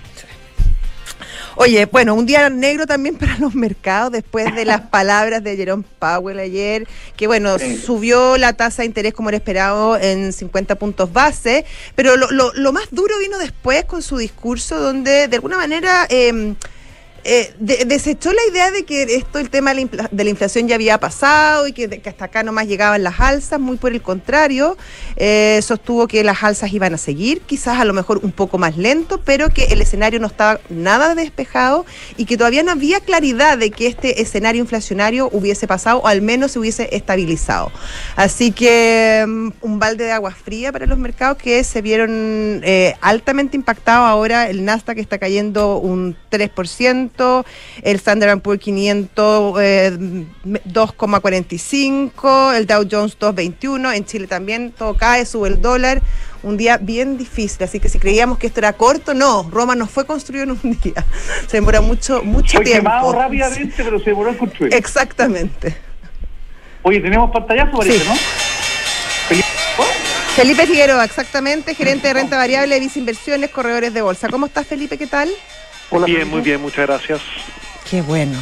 Oye, 1.60 1.86
bueno, 1.86 2.14
un 2.14 2.24
día 2.24 2.48
negro 2.50 2.86
también 2.86 3.16
para 3.16 3.36
los 3.38 3.56
mercados 3.56 4.12
después 4.12 4.54
de 4.54 4.64
las 4.64 4.80
palabras 4.90 5.42
de 5.42 5.56
Jerome 5.56 5.82
Powell 5.98 6.38
ayer, 6.38 6.86
que 7.16 7.26
bueno, 7.26 7.56
subió 7.58 8.36
la 8.38 8.52
tasa 8.52 8.82
de 8.82 8.86
interés 8.86 9.12
como 9.12 9.28
era 9.30 9.38
esperado 9.38 9.98
en 9.98 10.32
50 10.32 10.76
puntos 10.76 11.12
base, 11.12 11.64
pero 11.96 12.16
lo, 12.16 12.30
lo, 12.30 12.52
lo, 12.54 12.72
más 12.72 12.84
duro 12.92 13.18
vino 13.18 13.38
después 13.38 13.84
con 13.86 14.02
su 14.02 14.18
discurso 14.18 14.78
donde 14.78 15.26
de 15.26 15.36
alguna 15.36 15.56
manera... 15.56 16.06
Eh, 16.08 16.54
eh, 17.24 17.52
desechó 17.58 18.32
la 18.32 18.40
idea 18.50 18.70
de 18.70 18.84
que 18.84 19.02
esto, 19.02 19.38
el 19.38 19.50
tema 19.50 19.74
de 19.74 20.24
la, 20.24 20.30
inflación 20.30 20.68
ya 20.68 20.76
había 20.76 20.98
pasado 20.98 21.66
y 21.66 21.72
que, 21.72 22.00
hasta 22.04 22.26
acá 22.26 22.42
nomás 22.42 22.66
llegaban 22.66 23.02
las 23.02 23.20
alzas, 23.20 23.60
muy 23.60 23.76
por 23.76 23.92
el 23.92 24.02
contrario, 24.02 24.76
eh, 25.16 25.60
sostuvo 25.62 26.06
que 26.06 26.22
las 26.24 26.42
alzas 26.42 26.72
iban 26.72 26.94
a 26.94 26.98
seguir, 26.98 27.40
quizás 27.42 27.78
a 27.80 27.84
lo 27.84 27.92
mejor 27.92 28.20
un 28.22 28.32
poco 28.32 28.58
más 28.58 28.76
lento, 28.76 29.20
pero 29.24 29.48
que 29.48 29.64
el 29.64 29.80
escenario 29.80 30.20
no 30.20 30.26
estaba 30.28 30.60
nada 30.68 31.14
despejado 31.14 31.84
y 32.16 32.24
que 32.24 32.36
todavía 32.36 32.62
no 32.62 32.72
había 32.72 33.00
claridad 33.00 33.58
de 33.58 33.70
que 33.70 33.86
este 33.86 34.22
escenario 34.22 34.60
inflacionario 34.60 35.28
hubiese 35.32 35.66
pasado 35.66 35.98
o 35.98 36.06
al 36.06 36.22
menos 36.22 36.52
se 36.52 36.58
hubiese 36.58 36.88
estabilizado. 36.92 37.70
Así 38.16 38.52
que 38.52 39.24
mm, 39.26 39.48
un 39.60 39.78
balde 39.78 40.04
de 40.04 40.12
agua 40.12 40.30
fría 40.30 40.72
para 40.72 40.86
los 40.86 40.98
mercados 40.98 41.38
que 41.38 41.62
se 41.64 41.82
vieron 41.82 42.60
eh, 42.64 42.94
altamente 43.00 43.56
impactados 43.56 44.08
ahora, 44.08 44.48
el 44.48 44.64
Nasdaq 44.64 44.98
está 44.98 45.18
cayendo 45.18 45.78
un 45.78 46.16
3%, 46.30 47.17
el 47.82 47.96
Standard 47.96 48.40
Poor's 48.40 48.60
500 48.60 49.56
2,45, 50.44 52.54
el 52.54 52.66
Dow 52.66 52.86
Jones 52.90 53.18
2,21, 53.18 53.96
en 53.96 54.04
Chile 54.04 54.26
también 54.26 54.72
todo 54.72 54.94
cae, 54.94 55.24
sube 55.26 55.48
el 55.48 55.60
dólar, 55.60 56.00
un 56.42 56.56
día 56.56 56.78
bien 56.78 57.18
difícil, 57.18 57.62
así 57.64 57.80
que 57.80 57.88
si 57.88 57.98
creíamos 57.98 58.38
que 58.38 58.46
esto 58.46 58.60
era 58.60 58.72
corto, 58.72 59.14
no, 59.14 59.48
Roma 59.50 59.74
no 59.74 59.86
fue 59.86 60.06
construido 60.06 60.44
en 60.44 60.50
un 60.52 60.60
día, 60.82 61.04
se 61.46 61.56
demora 61.58 61.80
mucho, 61.80 62.22
mucho 62.22 62.58
fue 62.58 62.64
tiempo. 62.64 62.90
quemado 62.90 63.12
rápidamente, 63.12 63.84
pero 63.84 63.98
se 63.98 64.10
demoró 64.10 64.30
en 64.30 64.36
construir. 64.36 64.74
Exactamente. 64.74 65.76
Oye, 66.82 67.00
tenemos 67.00 67.30
pantallazo, 67.30 67.78
parece, 67.78 68.04
¿no? 68.04 68.14
Felipe 70.36 70.66
Figueroa, 70.68 71.04
exactamente, 71.04 71.74
gerente 71.74 72.06
de 72.06 72.14
renta 72.14 72.36
variable 72.36 72.76
de 72.76 72.80
Vice 72.80 73.00
Inversiones, 73.00 73.50
corredores 73.50 73.92
de 73.92 74.02
bolsa. 74.02 74.28
¿Cómo 74.28 74.46
estás, 74.46 74.68
Felipe? 74.68 74.96
¿Qué 74.96 75.08
tal? 75.08 75.28
Bien, 76.06 76.28
muy 76.28 76.40
bien, 76.40 76.60
muchas 76.60 76.86
gracias. 76.86 77.20
Qué 77.88 78.02
bueno. 78.02 78.38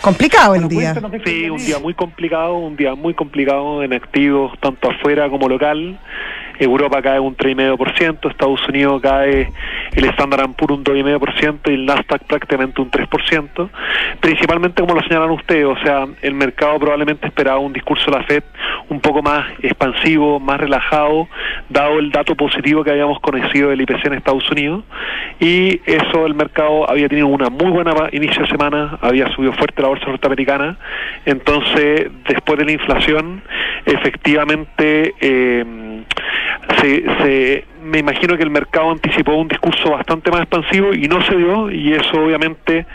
Complicado 0.00 0.54
el 0.54 0.68
día. 0.68 0.94
Sí, 1.24 1.48
un 1.48 1.64
día 1.64 1.78
muy 1.78 1.94
complicado, 1.94 2.54
un 2.54 2.76
día 2.76 2.94
muy 2.94 3.14
complicado 3.14 3.82
en 3.82 3.92
activos 3.92 4.52
tanto 4.60 4.90
afuera 4.90 5.28
como 5.30 5.48
local. 5.48 5.98
Europa 6.62 7.02
cae 7.02 7.20
un 7.20 7.36
3,5%, 7.36 8.30
Estados 8.30 8.68
Unidos 8.68 9.00
cae 9.02 9.48
el 9.94 10.04
Standard 10.04 10.50
Poor's 10.54 10.78
un 10.78 10.84
2,5% 10.84 11.58
y 11.66 11.74
el 11.74 11.86
Nasdaq 11.86 12.24
prácticamente 12.24 12.80
un 12.80 12.90
3%, 12.90 13.68
principalmente 14.20 14.82
como 14.82 14.94
lo 14.94 15.02
señalan 15.02 15.30
ustedes, 15.30 15.66
o 15.66 15.76
sea, 15.82 16.06
el 16.22 16.34
mercado 16.34 16.78
probablemente 16.78 17.26
esperaba 17.26 17.58
un 17.58 17.72
discurso 17.72 18.10
de 18.10 18.18
la 18.18 18.24
Fed 18.24 18.42
un 18.88 19.00
poco 19.00 19.22
más 19.22 19.46
expansivo, 19.62 20.40
más 20.40 20.60
relajado, 20.60 21.28
dado 21.68 21.98
el 21.98 22.10
dato 22.10 22.34
positivo 22.34 22.84
que 22.84 22.90
habíamos 22.90 23.20
conocido 23.20 23.70
del 23.70 23.80
IPC 23.80 24.06
en 24.06 24.14
Estados 24.14 24.50
Unidos. 24.50 24.84
Y 25.40 25.80
eso 25.86 26.26
el 26.26 26.34
mercado 26.34 26.88
había 26.88 27.08
tenido 27.08 27.26
una 27.26 27.48
muy 27.50 27.70
buena 27.70 27.92
inicio 28.12 28.42
de 28.42 28.48
semana, 28.48 28.98
había 29.00 29.28
subido 29.34 29.52
fuerte 29.52 29.82
la 29.82 29.88
bolsa 29.88 30.06
norteamericana, 30.06 30.76
entonces 31.24 32.10
después 32.26 32.58
de 32.58 32.64
la 32.64 32.72
inflación 32.72 33.42
efectivamente 33.84 35.14
eh, 35.20 36.04
se, 36.80 37.04
se, 37.22 37.64
me 37.82 37.98
imagino 37.98 38.36
que 38.36 38.42
el 38.42 38.50
mercado 38.50 38.90
anticipó 38.90 39.34
un 39.34 39.48
discurso 39.48 39.90
bastante 39.90 40.30
más 40.30 40.42
expansivo 40.42 40.94
y 40.94 41.08
no 41.08 41.20
se 41.22 41.36
dio 41.36 41.70
y 41.70 41.92
eso 41.92 42.24
obviamente 42.24 42.86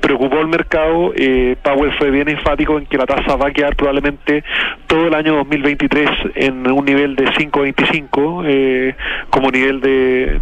preocupó 0.00 0.38
al 0.38 0.48
mercado. 0.48 1.12
Eh, 1.16 1.56
Powell 1.62 1.92
fue 1.98 2.10
bien 2.10 2.28
enfático 2.28 2.78
en 2.78 2.86
que 2.86 2.98
la 2.98 3.06
tasa 3.06 3.36
va 3.36 3.48
a 3.48 3.50
quedar 3.52 3.74
probablemente 3.76 4.44
todo 4.86 5.08
el 5.08 5.14
año 5.14 5.34
2023 5.36 6.10
en 6.34 6.70
un 6.70 6.84
nivel 6.84 7.16
de 7.16 7.24
5.25 7.26 8.44
eh, 8.46 8.94
como 9.30 9.50
nivel 9.50 9.80
de, 9.80 10.40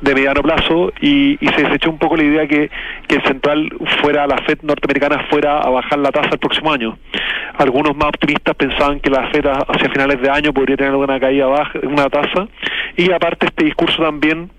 de 0.00 0.14
mediano 0.14 0.42
plazo 0.42 0.92
y, 1.00 1.38
y, 1.40 1.48
se 1.48 1.62
desechó 1.62 1.90
un 1.90 1.98
poco 1.98 2.16
la 2.16 2.24
idea 2.24 2.46
que, 2.46 2.70
que 3.06 3.16
el 3.16 3.22
central 3.22 3.68
fuera, 4.00 4.26
la 4.26 4.38
Fed 4.38 4.58
norteamericana 4.62 5.26
fuera 5.30 5.58
a 5.58 5.70
bajar 5.70 5.98
la 5.98 6.10
tasa 6.10 6.30
el 6.32 6.38
próximo 6.38 6.72
año. 6.72 6.98
Algunos 7.58 7.96
más 7.96 8.08
optimistas 8.08 8.54
pensaban 8.54 9.00
que 9.00 9.10
la 9.10 9.28
Fed 9.30 9.46
hacia 9.46 9.90
finales 9.90 10.20
de 10.20 10.30
año 10.30 10.52
podría 10.52 10.76
tener 10.76 10.94
una 10.94 11.18
caída 11.18 11.46
baja, 11.46 11.78
una 11.82 12.08
tasa 12.08 12.48
y 12.96 13.10
aparte 13.10 13.46
este 13.46 13.64
discurso 13.64 14.02
también 14.02 14.50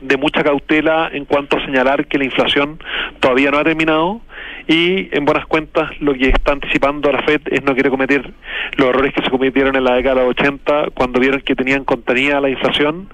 de 0.00 0.16
mucha 0.16 0.42
cautela 0.42 1.10
en 1.12 1.24
cuanto 1.24 1.56
a 1.56 1.64
señalar 1.64 2.06
que 2.06 2.18
la 2.18 2.24
inflación 2.24 2.78
todavía 3.20 3.50
no 3.50 3.58
ha 3.58 3.64
terminado 3.64 4.20
y 4.68 5.08
en 5.16 5.24
buenas 5.24 5.46
cuentas 5.46 5.90
lo 6.00 6.14
que 6.14 6.28
está 6.28 6.52
anticipando 6.52 7.12
la 7.12 7.22
Fed 7.22 7.40
es 7.50 7.62
no 7.62 7.74
quiere 7.74 7.90
cometer 7.90 8.32
los 8.76 8.88
errores 8.88 9.12
que 9.14 9.22
se 9.22 9.30
cometieron 9.30 9.76
en 9.76 9.84
la 9.84 9.94
década 9.94 10.22
de 10.22 10.28
80 10.28 10.88
cuando 10.94 11.20
vieron 11.20 11.40
que 11.40 11.54
tenían 11.54 11.84
contenida 11.84 12.40
la 12.40 12.48
inflación 12.48 13.08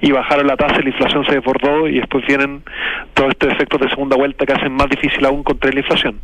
y 0.00 0.12
bajaron 0.12 0.46
la 0.46 0.56
tasa 0.56 0.80
y 0.80 0.84
la 0.84 0.90
inflación 0.90 1.24
se 1.24 1.32
desbordó 1.32 1.88
y 1.88 1.98
después 1.98 2.26
vienen 2.26 2.62
todos 3.14 3.30
estos 3.30 3.52
efectos 3.52 3.80
de 3.80 3.88
segunda 3.88 4.16
vuelta 4.16 4.44
que 4.44 4.52
hacen 4.52 4.72
más 4.72 4.88
difícil 4.88 5.24
aún 5.24 5.42
contra 5.42 5.70
la 5.72 5.80
inflación. 5.80 6.20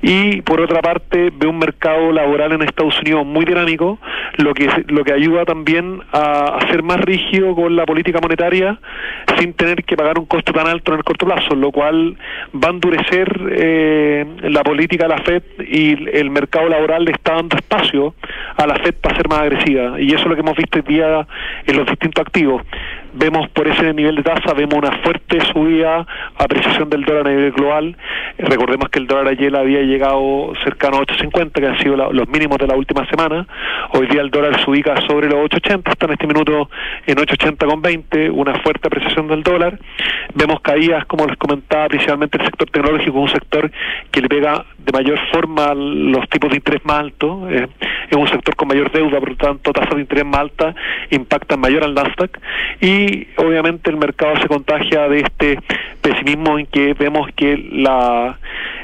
Y 0.00 0.40
por 0.42 0.60
otra 0.60 0.80
parte 0.80 1.30
ve 1.34 1.46
un 1.46 1.58
mercado 1.58 2.12
laboral 2.12 2.52
en 2.52 2.62
Estados 2.62 2.98
Unidos 3.00 3.26
muy 3.26 3.44
dinámico, 3.44 3.98
lo 4.36 4.54
que, 4.54 4.68
lo 4.88 5.04
que 5.04 5.12
ayuda 5.12 5.44
también 5.44 6.00
a, 6.12 6.56
a 6.56 6.68
ser 6.70 6.82
más 6.82 7.00
rígido 7.00 7.54
con 7.54 7.76
la 7.76 7.84
política 7.84 8.20
monetaria 8.22 8.78
sin 9.38 9.52
tener 9.54 9.84
que 9.84 9.96
pagar 9.96 10.18
un 10.18 10.26
costo 10.26 10.52
tan 10.52 10.66
alto 10.66 10.92
en 10.92 10.98
el 10.98 11.04
corto 11.04 11.26
plazo, 11.26 11.54
lo 11.54 11.72
cual 11.72 12.16
va 12.54 12.68
a 12.68 12.70
endurecer 12.70 13.40
eh, 13.52 14.19
la 14.42 14.62
política 14.62 15.04
de 15.04 15.08
la 15.08 15.22
Fed 15.22 15.42
y 15.58 16.08
el 16.16 16.30
mercado 16.30 16.68
laboral 16.68 17.04
le 17.04 17.12
está 17.12 17.34
dando 17.34 17.56
espacio 17.56 18.14
a 18.56 18.66
la 18.66 18.76
Fed 18.76 18.94
para 18.94 19.16
ser 19.16 19.28
más 19.28 19.40
agresiva. 19.40 20.00
Y 20.00 20.08
eso 20.08 20.22
es 20.22 20.26
lo 20.26 20.34
que 20.34 20.40
hemos 20.40 20.56
visto 20.56 20.80
día 20.82 21.26
en 21.66 21.76
los 21.76 21.86
distintos 21.86 22.22
activos. 22.22 22.62
Vemos 23.12 23.48
por 23.50 23.66
ese 23.66 23.92
nivel 23.92 24.16
de 24.16 24.22
tasa, 24.22 24.54
vemos 24.54 24.74
una 24.74 24.92
fuerte 25.02 25.40
subida, 25.52 26.06
apreciación 26.36 26.88
del 26.90 27.04
dólar 27.04 27.26
a 27.26 27.30
nivel 27.30 27.52
global. 27.52 27.96
Recordemos 28.38 28.88
que 28.88 29.00
el 29.00 29.06
dólar 29.08 29.28
ayer 29.28 29.54
había 29.56 29.80
llegado 29.80 30.52
cercano 30.62 30.98
a 30.98 31.00
8.50, 31.00 31.52
que 31.52 31.66
han 31.66 31.78
sido 31.78 31.96
los 31.96 32.28
mínimos 32.28 32.58
de 32.58 32.68
la 32.68 32.76
última 32.76 33.04
semana. 33.06 33.46
Hoy 33.92 34.06
día 34.06 34.20
el 34.20 34.30
dólar 34.30 34.62
se 34.62 34.70
ubica 34.70 35.00
sobre 35.08 35.28
los 35.28 35.38
8.80, 35.50 35.90
está 35.90 36.06
en 36.06 36.12
este 36.12 36.26
minuto 36.28 36.70
en 37.06 37.16
8.80 37.16 37.66
con 37.66 37.82
20, 37.82 38.30
una 38.30 38.54
fuerte 38.60 38.86
apreciación 38.86 39.26
del 39.26 39.42
dólar. 39.42 39.78
Vemos 40.34 40.60
caídas, 40.60 41.04
como 41.06 41.26
les 41.26 41.36
comentaba, 41.36 41.88
principalmente 41.88 42.38
el 42.38 42.44
sector 42.44 42.70
tecnológico, 42.70 43.18
un 43.18 43.28
sector 43.28 43.70
que 44.12 44.20
le 44.20 44.28
pega 44.28 44.64
de 44.78 44.92
mayor 44.92 45.18
forma 45.32 45.74
los 45.74 46.28
tipos 46.28 46.50
de 46.50 46.56
interés 46.56 46.84
más 46.84 47.00
altos. 47.00 47.50
Es 47.50 48.16
un 48.16 48.28
sector 48.28 48.54
con 48.56 48.68
mayor 48.68 48.90
deuda, 48.92 49.18
por 49.18 49.30
lo 49.30 49.36
tanto, 49.36 49.72
tasas 49.72 49.94
de 49.94 50.00
interés 50.00 50.24
más 50.24 50.40
altas 50.40 50.74
impactan 51.10 51.60
mayor 51.60 51.84
al 51.84 51.94
Nasdaq. 51.94 52.38
Y 52.80 52.99
obviamente 53.36 53.90
el 53.90 53.96
mercado 53.96 54.34
se 54.40 54.48
contagia 54.48 55.08
de 55.08 55.20
este 55.20 55.58
pesimismo 56.00 56.58
en 56.58 56.66
que 56.66 56.94
vemos 56.94 57.28
que 57.36 57.56
la 57.72 58.38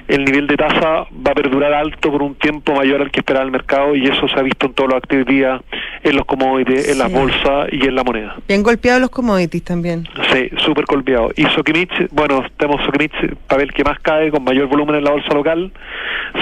el 0.08 0.24
nivel 0.24 0.46
de 0.46 0.56
tasa 0.56 1.06
va 1.26 1.32
a 1.32 1.34
perdurar 1.34 1.74
alto 1.74 2.12
por 2.12 2.22
un 2.22 2.34
tiempo 2.36 2.74
mayor 2.74 3.02
al 3.02 3.10
que 3.10 3.20
esperaba 3.20 3.44
el 3.44 3.50
mercado 3.50 3.94
y 3.96 4.06
eso 4.06 4.28
se 4.28 4.38
ha 4.38 4.42
visto 4.42 4.66
en 4.66 4.74
todas 4.74 4.92
las 4.92 4.98
actividades, 4.98 5.62
en 6.02 6.16
los 6.16 6.24
commodities, 6.26 6.88
en 6.88 6.98
las 6.98 7.10
bolsas 7.10 7.68
y 7.72 7.86
en 7.86 7.94
la 7.94 8.04
moneda. 8.04 8.36
Bien 8.46 8.62
golpeados 8.62 9.00
los 9.00 9.10
commodities 9.10 9.64
también. 9.64 10.06
Sí, 10.36 10.50
súper 10.58 10.84
golpeado. 10.84 11.30
Y 11.34 11.44
Sokimich, 11.44 12.10
bueno, 12.10 12.44
tenemos 12.58 12.84
Sokimich, 12.84 13.34
papel 13.46 13.72
que 13.72 13.82
más 13.84 13.98
cae, 14.00 14.30
con 14.30 14.44
mayor 14.44 14.66
volumen 14.66 14.96
en 14.96 15.04
la 15.04 15.12
bolsa 15.12 15.32
local. 15.32 15.72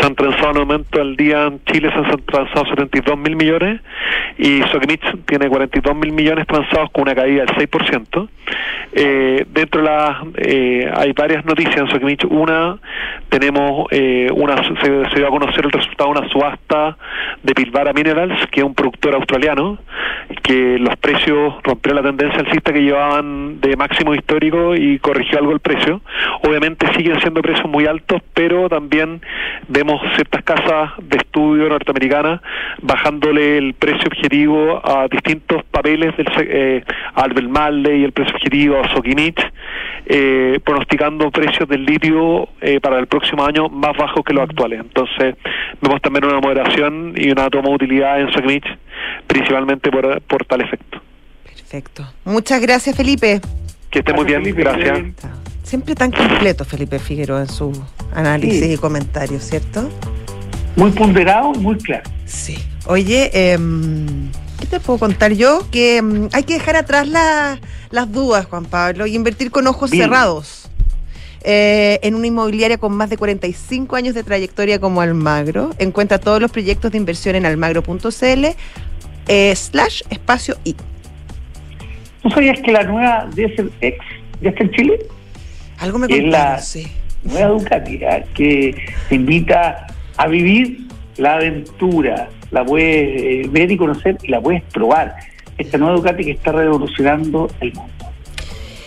Se 0.01 0.05
han 0.05 0.17
transado 0.17 0.51
en 0.51 0.57
aumento 0.57 1.01
al 1.01 1.17
día 1.17 1.45
en 1.45 1.63
Chile, 1.67 1.91
se 1.93 1.99
han 1.99 2.23
transado 2.23 2.67
72 2.67 3.17
mil 3.17 3.37
millones 3.37 3.81
y 4.37 4.63
Sokimich 4.73 5.05
tiene 5.27 5.49
42 5.49 5.95
mil 5.95 6.11
millones 6.11 6.45
transados 6.49 6.91
con 6.91 7.03
una 7.03 7.15
caída 7.15 7.45
del 7.45 7.55
6%. 7.55 8.29
Eh, 8.97 9.47
dentro 9.49 9.81
de 9.81 9.87
las, 9.87 10.17
eh, 10.39 10.91
hay 10.93 11.13
varias 11.13 11.45
noticias 11.45 11.77
en 11.77 11.89
Sokimich. 11.89 12.25
Una, 12.25 12.77
tenemos 13.29 13.87
eh, 13.93 14.29
una, 14.35 14.57
se, 14.57 15.11
se 15.11 15.17
dio 15.17 15.29
a 15.29 15.31
conocer 15.31 15.67
el 15.67 15.71
resultado 15.71 16.13
de 16.13 16.19
una 16.19 16.29
subasta 16.31 16.97
de 17.45 17.55
Pilbara 17.55 17.93
Minerals, 17.93 18.45
que 18.51 18.61
es 18.61 18.67
un 18.67 18.75
productor 18.75 19.15
australiano, 19.15 19.79
que 20.43 20.79
los 20.79 20.97
precios 20.97 21.55
rompió 21.63 21.95
la 21.95 22.03
tendencia 22.03 22.41
alcista 22.41 22.73
que 22.73 22.81
llevaban 22.81 23.61
de 23.61 23.77
máximo 23.85 24.15
histórico 24.15 24.75
y 24.75 24.99
corrigió 24.99 25.39
algo 25.39 25.53
el 25.53 25.61
precio. 25.61 26.01
Obviamente 26.43 26.87
siguen 26.97 27.21
siendo 27.21 27.43
precios 27.43 27.69
muy 27.69 27.87
altos, 27.87 28.23
pero 28.33 28.69
también 28.69 29.21
vemos 29.69 30.01
ciertas 30.15 30.43
casas 30.43 30.93
de 31.03 31.19
estudio 31.19 31.69
norteamericanas 31.69 32.41
bajándole 32.81 33.59
el 33.59 33.75
precio 33.75 34.07
objetivo 34.07 34.81
a 34.85 35.07
distintos 35.09 35.65
papeles 35.71 36.17
del 36.17 36.27
eh, 36.39 36.85
Albert 37.15 37.49
Marley 37.49 38.01
y 38.01 38.05
el 38.05 38.13
precio 38.13 38.35
objetivo 38.35 38.81
a 38.81 38.89
Soquimich, 38.95 39.41
eh, 40.07 40.61
pronosticando 40.65 41.31
precios 41.31 41.69
del 41.69 41.85
litio 41.85 42.49
eh, 42.61 42.81
para 42.81 42.99
el 42.99 43.07
próximo 43.07 43.45
año 43.45 43.69
más 43.69 43.97
bajos 43.97 44.25
que 44.25 44.33
los 44.33 44.45
actuales. 44.45 44.81
Entonces 44.81 45.37
vemos 45.81 46.01
también 46.01 46.25
una 46.25 46.41
moderación 46.41 47.15
y 47.17 47.31
una 47.31 47.51
toma 47.51 47.69
de 47.69 47.75
utilidad 47.75 48.21
en 48.21 48.33
Soquimich, 48.33 48.67
principalmente 49.27 49.91
por, 49.91 50.23
por 50.23 50.45
tal 50.47 50.63
efecto. 50.63 51.01
Perfecto. 51.45 52.05
Muchas 52.25 52.61
gracias, 52.61 52.97
Felipe. 52.97 53.41
Que 53.95 54.01
esté 54.01 54.13
muy 54.13 54.25
bien, 54.25 54.43
gracias. 54.57 54.99
Siempre 55.63 55.95
tan 55.95 56.11
completo, 56.11 56.65
Felipe 56.65 56.99
Figueroa, 56.99 57.43
en 57.43 57.49
su 57.49 57.71
análisis 58.13 58.75
y 58.75 58.77
comentarios, 58.77 59.45
¿cierto? 59.45 59.89
Muy 60.75 60.91
ponderado, 60.91 61.53
muy 61.53 61.77
claro. 61.77 62.03
Sí. 62.27 62.59
Oye, 62.87 63.31
em, 63.53 64.33
¿qué 64.59 64.67
te 64.67 64.81
puedo 64.81 64.99
contar 64.99 65.31
yo? 65.35 65.65
Que 65.71 65.99
em, 65.99 66.29
hay 66.33 66.43
que 66.43 66.55
dejar 66.55 66.75
atrás 66.75 67.07
las 67.07 68.13
dudas, 68.13 68.47
Juan 68.47 68.65
Pablo, 68.65 69.07
y 69.07 69.15
invertir 69.15 69.53
con 69.53 69.69
ojos 69.69 69.91
cerrados. 69.91 70.69
eh, 71.47 72.01
en 72.03 72.17
una 72.17 72.27
inmobiliaria 72.27 72.79
con 72.79 72.97
más 72.97 73.11
de 73.11 73.17
45 73.19 73.95
años 73.95 74.15
de 74.15 74.25
trayectoria 74.25 74.81
como 74.81 75.03
Almagro. 75.03 75.71
Encuentra 75.79 76.19
todos 76.19 76.41
los 76.41 76.51
proyectos 76.51 76.91
de 76.91 76.99
inversión 76.99 77.37
en 77.37 77.47
almagro.cl 77.47 78.45
eh, 79.29 79.55
slash 79.55 80.03
espacio 80.11 80.57
I. 80.65 80.75
¿Tú 82.25 82.31
sabías 82.31 82.59
que 82.61 82.73
la 82.73 82.83
nueva 82.85 83.29
X 83.37 83.61
ya 84.41 84.49
está 84.49 84.65
en 84.65 84.71
Chile? 84.71 84.99
Algo 85.79 85.99
me 85.99 86.07
Es 86.07 86.23
contaron, 86.23 86.31
la 86.31 86.59
sí. 86.59 86.87
nueva 87.23 87.49
Ducati, 87.49 88.01
que 88.33 88.75
te 89.11 89.15
invita 89.15 89.87
a 90.17 90.27
vivir 90.27 90.89
la 91.19 91.35
aventura. 91.35 92.31
La 92.51 92.65
puedes 92.65 93.45
eh, 93.47 93.49
ver 93.51 93.71
y 93.71 93.77
conocer 93.77 94.17
y 94.23 94.29
la 94.29 94.41
puedes 94.41 94.63
probar. 94.73 95.15
Esta 95.59 95.77
nueva 95.77 95.97
Ducati 95.97 96.25
que 96.25 96.31
está 96.31 96.53
revolucionando 96.53 97.51
el 97.61 97.75
mundo. 97.75 97.93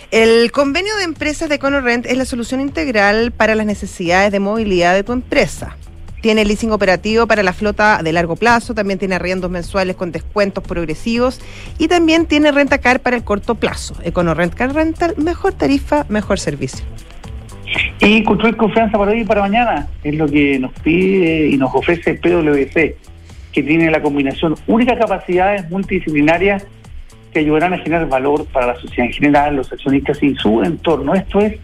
El 0.09 0.51
convenio 0.51 0.95
de 0.97 1.03
empresas 1.03 1.47
de 1.47 1.55
EconoRent 1.55 2.07
es 2.07 2.17
la 2.17 2.25
solución 2.25 2.59
integral 2.59 3.31
para 3.31 3.53
las 3.53 3.67
necesidades 3.67 4.31
de 4.31 4.39
movilidad 4.39 4.95
de 4.95 5.03
tu 5.03 5.11
empresa. 5.13 5.77
Tiene 6.21 6.45
leasing 6.45 6.71
operativo 6.71 7.27
para 7.27 7.43
la 7.43 7.53
flota 7.53 8.01
de 8.03 8.11
largo 8.11 8.35
plazo, 8.35 8.73
también 8.73 8.97
tiene 8.97 9.15
arriendos 9.15 9.51
mensuales 9.51 9.95
con 9.95 10.11
descuentos 10.11 10.63
progresivos 10.63 11.39
y 11.77 11.87
también 11.87 12.25
tiene 12.25 12.51
renta 12.51 12.79
car 12.79 13.01
para 13.01 13.15
el 13.15 13.23
corto 13.23 13.55
plazo. 13.55 13.95
EconoRent 14.03 14.53
Car 14.55 14.73
Rental, 14.73 15.13
mejor 15.17 15.53
tarifa, 15.53 16.05
mejor 16.09 16.39
servicio. 16.39 16.85
Y 17.99 18.23
construir 18.23 18.55
confianza 18.55 18.97
para 18.97 19.11
hoy 19.11 19.21
y 19.21 19.25
para 19.25 19.41
mañana 19.41 19.87
es 20.03 20.15
lo 20.15 20.27
que 20.27 20.57
nos 20.57 20.71
pide 20.81 21.49
y 21.49 21.57
nos 21.57 21.73
ofrece 21.73 22.15
PwC, 22.15 22.97
que 23.51 23.63
tiene 23.63 23.91
la 23.91 24.01
combinación 24.01 24.55
única 24.67 24.93
de 24.93 24.99
capacidades 24.99 25.69
multidisciplinarias 25.69 26.65
que 27.33 27.39
ayudarán 27.39 27.73
a 27.73 27.77
generar 27.79 28.07
valor 28.07 28.45
para 28.45 28.67
la 28.67 28.75
sociedad 28.79 29.07
en 29.07 29.13
general, 29.13 29.55
los 29.55 29.71
accionistas 29.71 30.21
y 30.23 30.35
su 30.35 30.63
entorno. 30.63 31.13
Esto 31.13 31.39
es 31.39 31.59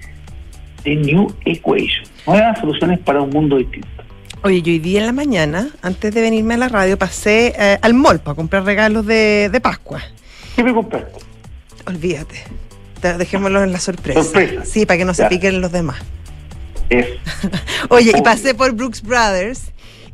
The 0.84 0.96
New 0.96 1.34
Equation, 1.46 2.06
nuevas 2.28 2.60
soluciones 2.60 3.00
para 3.00 3.22
un 3.22 3.30
mundo 3.30 3.58
distinto. 3.58 4.03
Oye, 4.44 4.62
yo 4.62 4.72
hoy 4.74 4.80
día 4.80 5.00
en 5.00 5.06
la 5.06 5.14
mañana, 5.14 5.70
antes 5.82 6.14
de 6.14 6.22
venirme 6.22 6.56
a 6.56 6.58
la 6.58 6.68
radio, 6.70 6.98
pasé 6.98 7.54
eh, 7.58 7.78
al 7.82 7.94
mall 7.94 8.20
para 8.20 8.36
comprar 8.36 8.66
regalos 8.66 9.06
de, 9.06 9.50
de 9.52 9.62
Pascua. 9.62 10.02
¿Qué 10.56 10.64
me 10.64 10.74
compraste? 10.74 11.20
Olvídate. 11.88 12.36
Te- 13.02 13.18
Dejémoslo 13.18 13.64
en 13.64 13.72
la 13.72 13.80
sorpresa. 13.80 14.22
Sorpresa. 14.24 14.66
Sí, 14.66 14.86
para 14.86 14.98
que 14.98 15.06
no 15.06 15.14
se 15.14 15.26
piquen 15.28 15.62
los 15.62 15.72
demás. 15.72 16.02
Es 16.90 17.08
Oye, 17.90 18.12
y 18.18 18.22
pasé 18.22 18.54
por 18.54 18.74
Brooks 18.74 19.02
Brothers. 19.02 19.62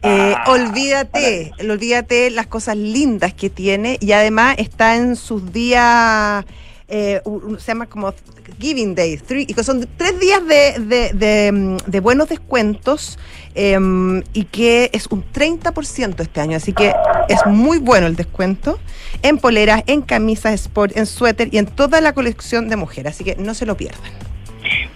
Eh, 0.03 0.33
Ah, 0.38 0.43
olvídate, 0.51 1.51
olvídate 1.59 2.29
las 2.29 2.48
cosas 2.48 2.77
lindas 2.77 3.33
que 3.33 3.50
tiene 3.50 3.98
y 4.00 4.12
además 4.13 4.55
está 4.57 4.95
en 4.95 5.17
sus 5.17 5.51
días, 5.51 6.45
eh, 6.89 7.22
se 7.60 7.67
llama 7.67 7.86
como 7.86 8.13
Giving 8.60 8.96
Day, 8.96 9.17
three- 9.17 9.46
y 9.48 9.53
son 9.63 9.88
tres 9.98 10.19
días 10.19 10.41
de, 10.48 10.79
de- 10.79 11.12
de, 11.13 11.51
mm, 11.51 12.01
buenos 12.01 12.29
descuentos 12.29 13.17
em, 13.55 14.22
y 14.34 14.46
que 14.46 14.89
es 14.93 15.08
un 15.08 15.24
30% 15.24 16.22
este 16.24 16.41
año, 16.41 16.58
así 16.58 16.74
que 16.74 16.93
es 17.29 17.39
muy 17.46 17.77
bueno 17.79 18.08
el 18.08 18.15
descuento 18.15 18.79
en 19.24 19.38
poleras, 19.38 19.84
en 19.88 20.01
camisas 20.01 20.53
sport, 20.53 20.96
en 20.98 21.05
suéter 21.05 21.50
y 21.51 21.58
en 21.58 21.65
toda 21.65 22.00
la 22.01 22.13
colección 22.13 22.69
de 22.69 22.75
mujer, 22.75 23.08
así 23.08 23.24
que 23.24 23.36
no 23.36 23.53
se 23.53 23.65
lo 23.65 23.75
pierdan. 23.75 24.12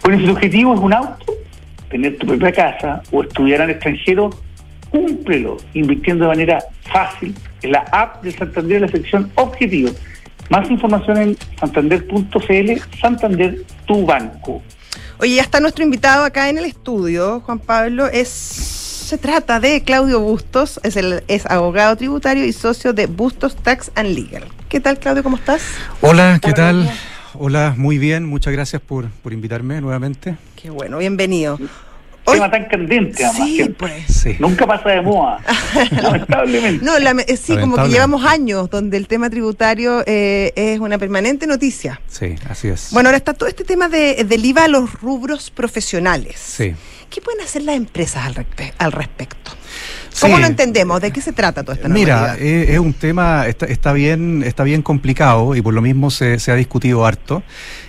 Bueno, 0.03 0.19
si 0.19 0.25
tu 0.25 0.31
objetivo 0.31 0.73
es 0.73 0.79
un 0.79 0.93
auto, 0.93 1.25
tener 1.89 2.17
tu 2.17 2.25
propia 2.27 2.51
casa 2.51 3.01
o 3.11 3.23
estudiar 3.23 3.61
al 3.61 3.69
extranjero, 3.69 4.29
cúmplelo 4.89 5.57
invirtiendo 5.73 6.25
de 6.25 6.29
manera 6.29 6.63
fácil 6.91 7.35
en 7.61 7.71
la 7.71 7.79
app 7.91 8.23
de 8.23 8.31
Santander 8.31 8.81
la 8.81 8.87
sección 8.87 9.31
Objetivo. 9.35 9.89
Más 10.53 10.69
información 10.69 11.17
en 11.17 11.37
santander.cl, 11.59 12.99
Santander, 13.01 13.65
tu 13.87 14.05
banco. 14.05 14.61
Oye, 15.17 15.37
ya 15.37 15.41
está 15.41 15.59
nuestro 15.59 15.83
invitado 15.83 16.23
acá 16.25 16.47
en 16.47 16.59
el 16.59 16.65
estudio, 16.65 17.39
Juan 17.39 17.57
Pablo. 17.57 18.05
Es, 18.05 18.27
se 18.27 19.17
trata 19.17 19.59
de 19.59 19.81
Claudio 19.81 20.19
Bustos, 20.19 20.79
es, 20.83 20.95
el, 20.95 21.23
es 21.27 21.47
abogado 21.47 21.95
tributario 21.95 22.45
y 22.45 22.53
socio 22.53 22.93
de 22.93 23.07
Bustos 23.07 23.55
Tax 23.55 23.91
and 23.95 24.09
Legal. 24.09 24.43
¿Qué 24.69 24.79
tal, 24.79 24.99
Claudio? 24.99 25.23
¿Cómo 25.23 25.37
estás? 25.37 25.63
Hola, 26.01 26.37
¿qué 26.39 26.49
Hola, 26.49 26.55
tal? 26.55 26.91
Hola, 27.33 27.73
muy 27.75 27.97
bien, 27.97 28.23
muchas 28.23 28.53
gracias 28.53 28.79
por, 28.79 29.09
por 29.09 29.33
invitarme 29.33 29.81
nuevamente. 29.81 30.35
Qué 30.55 30.69
bueno, 30.69 30.99
bienvenido. 30.99 31.57
Hoy- 32.25 32.35
Tema 32.35 32.49
tan 32.51 32.65
candente, 32.65 33.25
además. 33.25 33.47
sí, 33.49 33.63
pues. 33.77 33.93
Sí. 34.07 34.35
Nunca 34.39 34.65
pasa 34.65 34.89
de 34.89 35.01
moda, 35.01 35.39
lamentablemente. 36.01 36.83
No, 36.85 36.97
la- 36.99 37.11
eh, 37.27 37.37
sí, 37.37 37.57
como 37.57 37.75
que 37.75 37.89
llevamos 37.89 38.25
años 38.25 38.69
donde 38.69 38.97
el 38.97 39.07
tema 39.07 39.29
tributario 39.29 40.03
eh, 40.05 40.53
es 40.55 40.79
una 40.79 40.97
permanente 40.97 41.47
noticia. 41.47 41.99
Sí, 42.07 42.35
así 42.49 42.69
es. 42.69 42.89
Bueno, 42.91 43.09
ahora 43.09 43.17
está 43.17 43.33
todo 43.33 43.49
este 43.49 43.63
tema 43.63 43.89
de, 43.89 44.23
del 44.23 44.45
IVA 44.45 44.65
a 44.65 44.67
los 44.69 44.93
rubros 45.01 45.51
profesionales. 45.51 46.35
Sí. 46.39 46.73
¿Qué 47.09 47.21
pueden 47.21 47.41
hacer 47.41 47.61
las 47.63 47.75
empresas 47.75 48.25
al, 48.25 48.35
respe- 48.35 48.73
al 48.77 48.91
respecto? 48.91 49.51
¿Cómo 50.21 50.35
Sí. 50.35 50.41
lo 50.41 50.47
entendemos? 50.47 51.01
¿De 51.01 51.11
qué 51.11 51.21
se 51.21 51.33
trata 51.33 51.63
toda 51.63 51.75
esta 51.75 51.89
Mira, 51.89 52.35
eh, 52.39 52.67
es 52.69 52.79
un 52.79 52.93
tema, 52.93 53.47
está, 53.47 53.65
está 53.65 53.91
bien, 53.93 54.43
está 54.43 54.63
bien 54.63 54.81
complicado 54.81 55.55
y 55.55 55.61
por 55.61 55.73
lo 55.73 55.81
mismo 55.81 56.09
se, 56.11 56.39
se 56.39 56.51
ha 56.51 56.55
discutido 56.55 57.05
harto. 57.05 57.43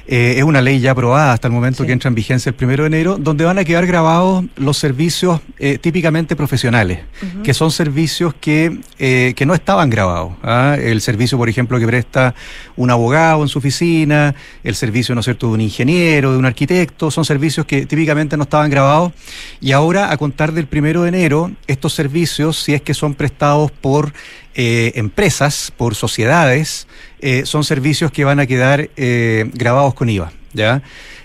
Eh, 0.07 0.35
es 0.37 0.45
una 0.45 0.61
ley 0.61 0.81
ya 0.81 0.91
aprobada 0.91 1.33
hasta 1.33 1.49
el 1.49 1.55
momento 1.55 1.83
Sí. 1.83 1.87
que 1.87 1.93
entra 1.93 2.09
en 2.09 2.15
vigencia 2.15 2.51
el 2.51 2.55
primero 2.55 2.83
de 2.85 2.89
enero, 2.89 3.17
donde 3.19 3.45
van 3.45 3.59
a 3.59 3.65
quedar 3.65 3.87
grabados 3.87 4.45
los 4.57 4.77
servicios 4.77 5.41
eh, 5.59 5.79
típicamente 5.79 6.37
profesionales, 6.37 7.01
que 7.43 7.55
son 7.55 7.71
servicios 7.71 8.35
que, 8.39 8.81
eh, 8.99 9.33
que 9.35 9.47
no 9.47 9.55
estaban 9.55 9.89
grabados. 9.89 10.33
¿ah? 10.43 10.77
El 10.79 11.01
servicio, 11.01 11.39
por 11.39 11.49
ejemplo, 11.49 11.79
que 11.79 11.87
presta 11.87 12.35
un 12.77 12.91
abogado 12.91 13.43
en 13.43 13.49
su 13.49 13.59
oficina, 13.61 14.35
el 14.63 14.75
servicio, 14.75 15.15
¿no 15.15 15.21
es 15.21 15.25
cierto?, 15.25 15.47
de 15.49 15.55
un 15.55 15.61
ingeniero, 15.63 16.33
de 16.33 16.39
un 16.39 16.45
arquitecto, 16.45 17.11
son 17.11 17.25
servicios 17.25 17.65
que 17.65 17.87
típicamente 17.87 18.37
no 18.37 18.43
estaban 18.43 18.69
grabados 18.71 19.13
y 19.61 19.73
ahora, 19.73 20.11
a 20.13 20.17
contar 20.19 20.53
del 20.53 20.67
primero 20.67 21.03
de 21.03 21.09
enero, 21.09 21.51
estos 21.67 21.95
servicios, 21.95 22.59
si 22.63 22.75
es 22.75 22.83
que 22.83 22.93
son 22.93 23.15
prestados 23.15 23.71
por 23.71 24.13
eh, 24.55 24.93
empresas, 24.95 25.73
por 25.77 25.95
sociedades, 25.95 26.87
eh, 27.21 27.47
son 27.47 27.65
servicios 27.65 28.11
que 28.11 28.25
van 28.25 28.41
a 28.41 28.47
quedar 28.47 28.91
eh, 28.97 29.51
grabados 29.55 29.95
con 29.95 30.09
IVA, 30.09 30.33
¿ya? 30.53 30.83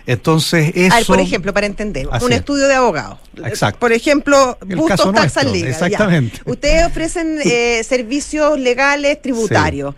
Entonces, 0.09 0.71
eso... 0.73 0.95
A 0.95 0.97
ver, 0.97 1.05
por 1.05 1.19
ejemplo, 1.19 1.53
para 1.53 1.67
entender, 1.67 2.07
Así 2.11 2.25
un 2.25 2.31
es. 2.31 2.39
estudio 2.39 2.67
de 2.67 2.73
abogado. 2.73 3.19
Exacto. 3.45 3.79
Por 3.79 3.93
ejemplo, 3.93 4.57
El 4.67 4.77
Bustos 4.77 5.13
Tax 5.13 5.35
Legal, 5.43 5.61
ya. 5.61 5.69
exactamente. 5.69 6.39
Ustedes 6.45 6.87
ofrecen 6.87 7.39
eh, 7.45 7.83
servicios 7.83 8.59
legales 8.59 9.21
tributarios. 9.21 9.93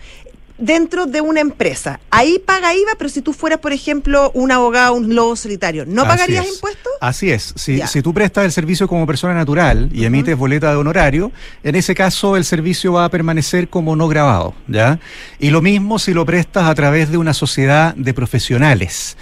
Dentro 0.62 1.08
de 1.08 1.21
una 1.21 1.41
empresa, 1.41 2.00
ahí 2.12 2.38
paga 2.38 2.74
IVA, 2.74 2.91
pero 2.97 3.10
si 3.10 3.21
tú 3.21 3.34
fueras, 3.34 3.60
por 3.60 3.74
ejemplo, 3.74 4.30
un 4.36 4.52
abogado, 4.52 4.93
un 4.93 5.15
lobo 5.15 5.36
solitario, 5.36 5.86
¿no 5.88 6.04
pagarías 6.06 6.45
es. 6.45 6.54
impuestos? 6.54 6.93
Así 7.02 7.32
es. 7.32 7.54
Si 7.56 8.02
tú 8.04 8.13
prestas 8.13 8.45
el 8.45 8.52
servicio 8.52 8.88
como 8.88 9.08
persona 9.08 9.34
natural 9.34 9.89
y 9.91 10.06
emites 10.06 10.38
boleta 10.38 10.69
de 10.69 10.76
honorario, 10.76 11.32
en 11.63 11.76
ese 11.76 11.95
caso 11.95 12.38
el 12.38 12.45
servicio 12.45 12.93
va 12.93 13.06
a 13.06 13.10
permanecer 13.10 13.69
como 13.69 13.95
no 13.95 14.08
grabado, 14.08 14.54
¿ya? 14.67 15.00
Y 15.39 15.50
lo 15.50 15.63
mismo 15.63 15.97
si 15.97 16.13
lo 16.13 16.26
prestas 16.26 16.69
a 16.69 16.76
través 16.76 17.10
de 17.10 17.17
una 17.17 17.34
sociedad 17.34 17.95
de 17.95 18.13
profesionales. 18.13 19.17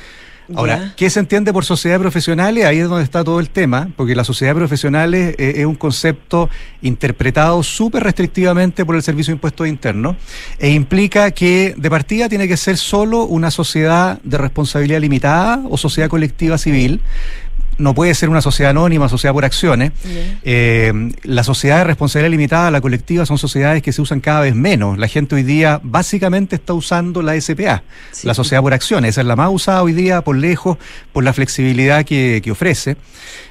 Ahora. 0.56 0.94
¿qué 0.96 1.10
se 1.10 1.20
entiende 1.20 1.54
por 1.54 1.66
sociedad 1.66 1.96
de 1.96 2.02
profesionales? 2.02 2.66
Ahí 2.66 2.80
es 2.80 2.90
donde 2.90 3.04
está 3.04 3.24
todo 3.24 3.40
el 3.40 3.50
tema, 3.50 3.90
porque 3.96 4.16
la 4.16 4.24
sociedad 4.24 4.54
de 4.54 4.60
profesionales 4.60 5.36
eh, 5.38 5.54
es 5.58 5.66
un 5.66 5.76
concepto 5.76 6.50
interpretado 6.82 7.62
súper 7.64 8.04
restrictivamente 8.04 8.86
por 8.86 8.96
el 8.96 9.04
Servicio 9.04 9.32
de 9.32 9.36
Impuestos 9.36 9.68
Internos 9.68 10.16
e 10.58 10.72
implica 10.72 11.32
que 11.32 11.74
de 11.78 11.90
partida 11.90 12.30
tiene 12.30 12.48
que 12.48 12.58
ser 12.58 12.78
solo 12.78 13.24
una 13.24 13.52
sociedad 13.52 14.20
de 14.24 14.38
responsabilidad 14.38 15.00
limitada 15.00 15.62
o 15.70 15.78
sociedad 15.78 16.10
colectiva 16.10 16.58
civil. 16.58 17.02
No 17.80 17.96
puede 17.96 18.14
ser 18.14 18.30
una 18.30 18.42
sociedad 18.42 18.70
anónima, 18.72 19.10
sociedad 19.10 19.34
por 19.34 19.46
acciones. 19.46 19.94
Eh, 20.44 20.94
la 21.24 21.44
sociedad 21.44 21.78
de 21.80 21.84
responsabilidad 21.86 22.30
limitada, 22.30 22.72
la 22.72 22.82
colectiva, 22.82 23.26
son 23.26 23.38
sociedades 23.38 23.82
que 23.82 23.92
se 23.94 24.02
usan 24.02 24.20
cada 24.20 24.42
vez 24.42 24.54
menos. 24.54 24.98
La 24.98 25.08
gente 25.08 25.36
hoy 25.36 25.44
día 25.44 25.80
básicamente 25.82 26.58
está 26.58 26.74
usando 26.74 27.22
la 27.22 27.36
SPA, 27.40 27.84
Sí. 28.12 28.28
la 28.28 28.34
sociedad 28.34 28.62
por 28.62 28.74
acciones. 28.74 29.12
Esa 29.12 29.22
es 29.22 29.28
la 29.28 29.36
más 29.38 29.50
usada 29.52 29.82
hoy 29.82 29.94
día 29.94 30.22
por 30.22 30.36
lejos, 30.36 30.78
por 31.14 31.24
la 31.24 31.34
flexibilidad 31.34 32.04
que, 32.06 32.42
que 32.44 32.52
ofrece. 32.52 32.98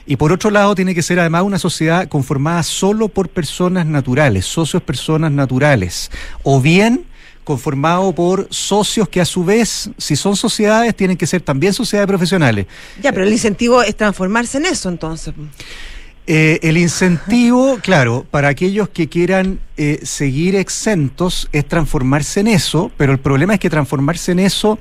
Y 0.06 0.16
por 0.16 0.30
otro 0.32 0.50
lado, 0.50 0.74
tiene 0.74 0.94
que 0.94 1.02
ser 1.02 1.18
además 1.20 1.42
una 1.42 1.58
sociedad 1.58 2.06
conformada 2.08 2.62
solo 2.62 3.08
por 3.08 3.30
personas 3.30 3.86
naturales, 3.86 4.44
socios 4.46 4.82
personas 4.82 5.32
naturales. 5.32 6.10
O 6.42 6.60
bien 6.60 7.04
conformado 7.48 8.12
por 8.14 8.46
socios 8.50 9.08
que 9.08 9.22
a 9.22 9.24
su 9.24 9.42
vez, 9.42 9.88
si 9.96 10.16
son 10.16 10.37
sociedades, 10.37 10.94
tienen 10.94 11.16
que 11.16 11.26
ser 11.26 11.40
también 11.40 11.72
sociedades 11.72 12.06
profesionales. 12.06 12.66
Ya, 13.02 13.11
pero 13.11 13.24
el 13.24 13.32
incentivo 13.32 13.82
es 13.82 13.96
transformarse 13.96 14.58
en 14.58 14.66
eso, 14.66 14.90
entonces. 14.90 15.32
Eh, 16.26 16.58
el 16.62 16.76
incentivo, 16.76 17.78
claro, 17.82 18.26
para 18.30 18.48
aquellos 18.48 18.90
que 18.90 19.08
quieran 19.08 19.61
eh, 19.80 20.00
seguir 20.02 20.56
exentos 20.56 21.48
es 21.52 21.66
transformarse 21.66 22.40
en 22.40 22.48
eso, 22.48 22.90
pero 22.96 23.12
el 23.12 23.18
problema 23.18 23.54
es 23.54 23.60
que 23.60 23.70
transformarse 23.70 24.32
en 24.32 24.40
eso 24.40 24.78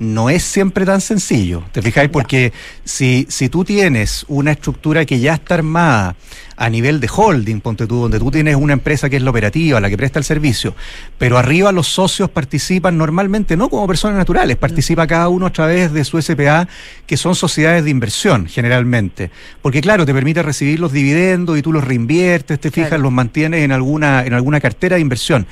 no 0.00 0.30
es 0.30 0.42
siempre 0.42 0.84
tan 0.86 1.00
sencillo, 1.00 1.62
¿te 1.72 1.82
fijáis? 1.82 2.08
Porque 2.08 2.52
si, 2.84 3.26
si 3.28 3.48
tú 3.50 3.64
tienes 3.64 4.24
una 4.28 4.50
estructura 4.50 5.04
que 5.04 5.20
ya 5.20 5.34
está 5.34 5.54
armada 5.54 6.16
a 6.56 6.68
nivel 6.68 7.00
de 7.00 7.08
holding, 7.14 7.60
ponte 7.60 7.86
tú, 7.86 8.02
donde 8.02 8.18
tú 8.18 8.30
tienes 8.30 8.54
una 8.56 8.72
empresa 8.72 9.08
que 9.08 9.16
es 9.16 9.22
la 9.22 9.30
operativa, 9.30 9.80
la 9.80 9.88
que 9.88 9.96
presta 9.96 10.18
el 10.18 10.24
servicio, 10.24 10.74
pero 11.16 11.38
arriba 11.38 11.70
los 11.70 11.88
socios 11.88 12.30
participan 12.30 12.98
normalmente 12.98 13.56
no 13.56 13.68
como 13.68 13.86
personas 13.86 14.16
naturales, 14.16 14.56
participa 14.56 15.06
cada 15.06 15.28
uno 15.28 15.46
a 15.46 15.52
través 15.52 15.92
de 15.92 16.04
su 16.04 16.20
SPA, 16.20 16.66
que 17.06 17.16
son 17.16 17.34
sociedades 17.34 17.84
de 17.84 17.90
inversión 17.90 18.46
generalmente. 18.46 19.30
Porque 19.62 19.80
claro, 19.80 20.04
te 20.04 20.14
permite 20.14 20.42
recibir 20.42 20.80
los 20.80 20.92
dividendos 20.92 21.58
y 21.58 21.62
tú 21.62 21.72
los 21.72 21.84
reinviertes, 21.84 22.58
te 22.58 22.70
fijas, 22.70 23.00
los 23.00 23.12
mantienes 23.12 23.64
en 23.64 23.72
alguna, 23.72 24.24
en 24.24 24.32
alguna 24.40 24.60
cartera 24.60 24.96
de 24.96 25.02
inversión. 25.02 25.46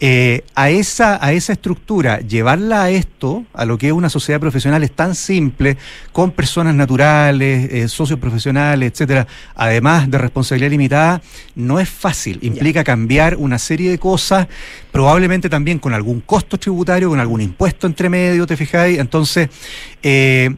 Eh, 0.00 0.44
a, 0.54 0.70
esa, 0.70 1.24
a 1.24 1.32
esa 1.32 1.52
estructura, 1.52 2.20
llevarla 2.20 2.84
a 2.84 2.90
esto, 2.90 3.44
a 3.52 3.64
lo 3.64 3.76
que 3.78 3.88
es 3.88 3.92
una 3.92 4.08
sociedad 4.08 4.40
profesional, 4.40 4.82
es 4.84 4.92
tan 4.92 5.14
simple, 5.14 5.76
con 6.12 6.30
personas 6.30 6.74
naturales, 6.74 7.72
eh, 7.72 7.88
socios 7.88 8.18
profesionales, 8.18 8.92
etcétera, 8.92 9.26
además 9.56 10.10
de 10.10 10.18
responsabilidad 10.18 10.70
limitada, 10.70 11.22
no 11.56 11.80
es 11.80 11.88
fácil. 11.88 12.38
Implica 12.42 12.84
cambiar 12.84 13.36
una 13.36 13.58
serie 13.58 13.90
de 13.90 13.98
cosas, 13.98 14.46
probablemente 14.92 15.48
también 15.48 15.78
con 15.78 15.92
algún 15.92 16.20
costo 16.20 16.58
tributario, 16.58 17.08
con 17.08 17.20
algún 17.20 17.40
impuesto 17.40 17.86
entre 17.86 18.08
medio, 18.08 18.46
¿te 18.46 18.56
fijáis? 18.56 18.98
Entonces, 18.98 19.48
eh, 20.02 20.54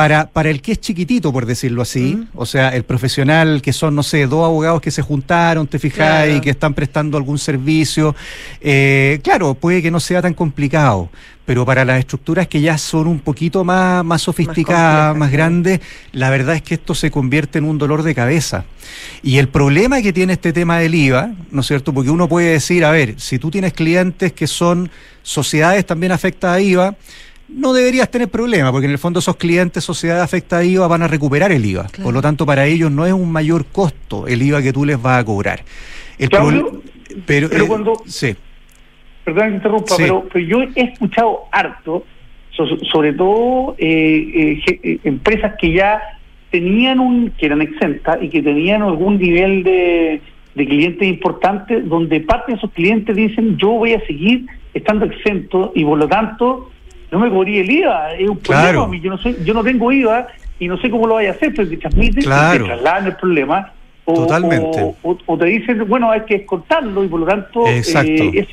para, 0.00 0.30
para 0.30 0.48
el 0.48 0.62
que 0.62 0.72
es 0.72 0.80
chiquitito, 0.80 1.30
por 1.30 1.44
decirlo 1.44 1.82
así, 1.82 2.26
o 2.34 2.46
sea, 2.46 2.70
el 2.70 2.84
profesional 2.84 3.60
que 3.60 3.74
son, 3.74 3.94
no 3.94 4.02
sé, 4.02 4.26
dos 4.26 4.46
abogados 4.46 4.80
que 4.80 4.90
se 4.90 5.02
juntaron, 5.02 5.66
te 5.66 5.78
fijáis, 5.78 6.38
y 6.38 6.40
que 6.40 6.48
están 6.48 6.72
prestando 6.72 7.18
algún 7.18 7.38
servicio, 7.38 8.16
eh, 8.62 9.20
claro, 9.22 9.52
puede 9.52 9.82
que 9.82 9.90
no 9.90 10.00
sea 10.00 10.22
tan 10.22 10.32
complicado, 10.32 11.10
pero 11.44 11.66
para 11.66 11.84
las 11.84 11.98
estructuras 11.98 12.48
que 12.48 12.62
ya 12.62 12.78
son 12.78 13.08
un 13.08 13.18
poquito 13.18 13.62
más, 13.62 14.02
más 14.02 14.22
sofisticadas, 14.22 15.14
más, 15.14 15.30
grandes, 15.30 15.80
la 16.12 16.30
verdad 16.30 16.54
es 16.54 16.62
que 16.62 16.76
esto 16.76 16.94
se 16.94 17.10
convierte 17.10 17.58
en 17.58 17.64
un 17.64 17.76
dolor 17.76 18.02
de 18.02 18.14
cabeza. 18.14 18.64
Y 19.22 19.36
el 19.36 19.50
problema 19.50 20.00
que 20.00 20.14
tiene 20.14 20.32
este 20.32 20.54
tema 20.54 20.78
del 20.78 20.94
IVA, 20.94 21.34
¿no 21.50 21.60
es 21.60 21.66
cierto? 21.66 21.92
Porque 21.92 22.08
uno 22.08 22.26
puede 22.26 22.52
decir, 22.52 22.86
a 22.86 22.90
ver, 22.90 23.20
si 23.20 23.38
tú 23.38 23.50
tienes 23.50 23.74
clientes 23.74 24.32
que 24.32 24.46
son 24.46 24.90
sociedades 25.22 25.84
también 25.84 26.12
afectadas 26.12 26.56
a 26.56 26.60
IVA, 26.62 26.96
no 27.54 27.72
deberías 27.72 28.10
tener 28.10 28.28
problema, 28.28 28.70
porque 28.70 28.86
en 28.86 28.92
el 28.92 28.98
fondo 28.98 29.18
esos 29.18 29.36
clientes, 29.36 29.84
sociedades 29.84 30.22
afectadas 30.22 30.64
a 30.64 30.68
IVA, 30.68 30.88
van 30.88 31.02
a 31.02 31.08
recuperar 31.08 31.52
el 31.52 31.64
IVA. 31.64 31.86
Por 32.02 32.14
lo 32.14 32.22
tanto, 32.22 32.46
para 32.46 32.66
ellos 32.66 32.90
no 32.90 33.06
es 33.06 33.12
un 33.12 33.30
mayor 33.30 33.66
costo 33.66 34.26
el 34.26 34.42
IVA 34.42 34.62
que 34.62 34.72
tú 34.72 34.84
les 34.84 35.00
vas 35.00 35.20
a 35.20 35.24
cobrar. 35.24 35.60
El 36.18 36.28
pero, 36.30 36.82
pero 37.26 37.46
eh, 37.48 37.66
cuando... 37.66 38.02
Sí. 38.06 38.34
Perdón 39.24 39.48
que 39.48 39.54
interrumpa, 39.56 39.94
pero, 39.96 40.28
yo 40.38 40.62
he 40.74 40.82
escuchado 40.82 41.40
harto, 41.52 42.04
sobre 42.90 43.12
todo 43.12 43.74
eh, 43.78 44.60
eh, 44.66 44.98
empresas 45.04 45.54
que 45.60 45.72
ya 45.72 46.00
tenían 46.50 47.00
un, 47.00 47.30
que 47.30 47.46
eran 47.46 47.62
exentas 47.62 48.18
y 48.20 48.28
que 48.28 48.42
tenían 48.42 48.82
algún 48.82 49.18
nivel 49.18 49.62
de, 49.62 50.20
de 50.54 50.66
clientes 50.66 51.06
importantes, 51.06 51.88
donde 51.88 52.20
parte 52.20 52.52
de 52.52 52.58
esos 52.58 52.70
clientes 52.72 53.14
dicen, 53.14 53.56
yo 53.56 53.70
voy 53.70 53.92
a 53.92 54.04
seguir 54.06 54.46
estando 54.74 55.04
exento 55.04 55.72
y 55.74 55.84
por 55.84 55.98
lo 55.98 56.08
tanto 56.08 56.70
no 57.10 57.18
me 57.18 57.30
cobrí 57.30 57.58
el 57.58 57.70
IVA, 57.70 58.14
es 58.14 58.28
un 58.28 58.38
problema 58.38 58.96
yo 58.96 59.10
no 59.10 59.18
sé, 59.18 59.36
yo 59.44 59.54
no 59.54 59.64
tengo 59.64 59.90
IVA 59.90 60.28
y 60.58 60.68
no 60.68 60.78
sé 60.78 60.90
cómo 60.90 61.06
lo 61.06 61.14
vaya 61.14 61.30
a 61.30 61.32
hacer, 61.32 61.52
pero 61.54 61.68
te 61.68 61.76
transmiten, 61.76 62.22
claro. 62.22 62.64
te 62.64 62.70
trasladan 62.70 63.06
el 63.06 63.16
problema. 63.16 63.72
O, 64.04 64.14
Totalmente. 64.14 64.94
O, 65.02 65.38
te 65.38 65.44
dicen, 65.46 65.86
bueno, 65.88 66.10
hay 66.10 66.22
que 66.22 66.38
descontarlo 66.38 67.04
y 67.04 67.08
por 67.08 67.20
lo 67.20 67.26
tanto 67.26 67.66
eh, 67.66 68.46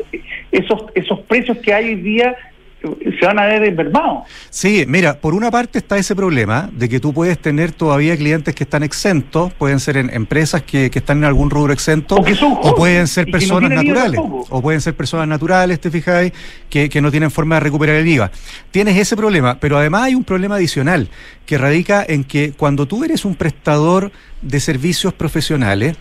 esos, 0.51 0.85
esos 0.93 1.19
precios 1.21 1.57
que 1.57 1.73
hay 1.73 1.85
hoy 1.85 1.95
día 1.95 2.35
se 2.81 3.25
van 3.25 3.39
a 3.39 3.45
ver 3.45 3.63
enfermados. 3.63 4.27
Sí, 4.49 4.85
mira, 4.87 5.19
por 5.19 5.33
una 5.33 5.49
parte 5.49 5.79
está 5.79 5.97
ese 5.97 6.15
problema 6.15 6.69
de 6.71 6.87
que 6.87 6.99
tú 6.99 7.13
puedes 7.13 7.39
tener 7.39 7.71
todavía 7.71 8.15
clientes 8.15 8.53
que 8.53 8.63
están 8.63 8.83
exentos, 8.83 9.51
pueden 9.53 9.79
ser 9.79 9.97
en 9.97 10.13
empresas 10.13 10.61
que, 10.61 10.89
que 10.91 10.99
están 10.99 11.19
en 11.19 11.23
algún 11.25 11.49
rubro 11.49 11.73
exento, 11.73 12.15
o, 12.15 12.75
pueden 12.75 13.07
ser 13.07 13.25
personas 13.31 13.71
naturales, 13.71 14.19
o 14.21 14.61
pueden 14.61 14.81
ser 14.81 14.95
personas 14.95 15.27
naturales, 15.27 15.79
te 15.79 15.89
fijáis, 15.89 16.31
que, 16.69 16.89
que 16.89 17.01
no 17.01 17.09
tienen 17.09 17.31
forma 17.31 17.55
de 17.55 17.61
recuperar 17.61 17.95
el 17.95 18.07
IVA. 18.07 18.31
Tienes 18.71 18.97
ese 18.97 19.15
problema, 19.15 19.59
pero 19.59 19.77
además 19.77 20.03
hay 20.03 20.15
un 20.15 20.23
problema 20.23 20.55
adicional 20.55 21.09
que 21.45 21.57
radica 21.57 22.05
en 22.07 22.23
que 22.23 22.51
cuando 22.51 22.85
tú 22.85 23.03
eres 23.03 23.25
un 23.25 23.35
prestador 23.35 24.11
de 24.41 24.59
servicios 24.59 25.13
profesionales, 25.13 25.95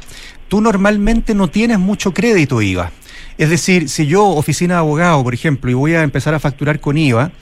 tú 0.48 0.60
normalmente 0.60 1.34
no 1.34 1.48
tienes 1.48 1.78
mucho 1.78 2.12
crédito 2.12 2.60
IVA. 2.60 2.92
Es 3.38 3.50
decir, 3.50 3.88
si 3.88 4.06
yo, 4.06 4.24
oficina 4.24 4.74
de 4.74 4.80
abogado, 4.80 5.22
por 5.22 5.34
ejemplo, 5.34 5.70
y 5.70 5.74
voy 5.74 5.94
a 5.94 6.02
empezar 6.02 6.34
a 6.34 6.40
facturar 6.40 6.80
con 6.80 6.96
IVA, 6.96 7.32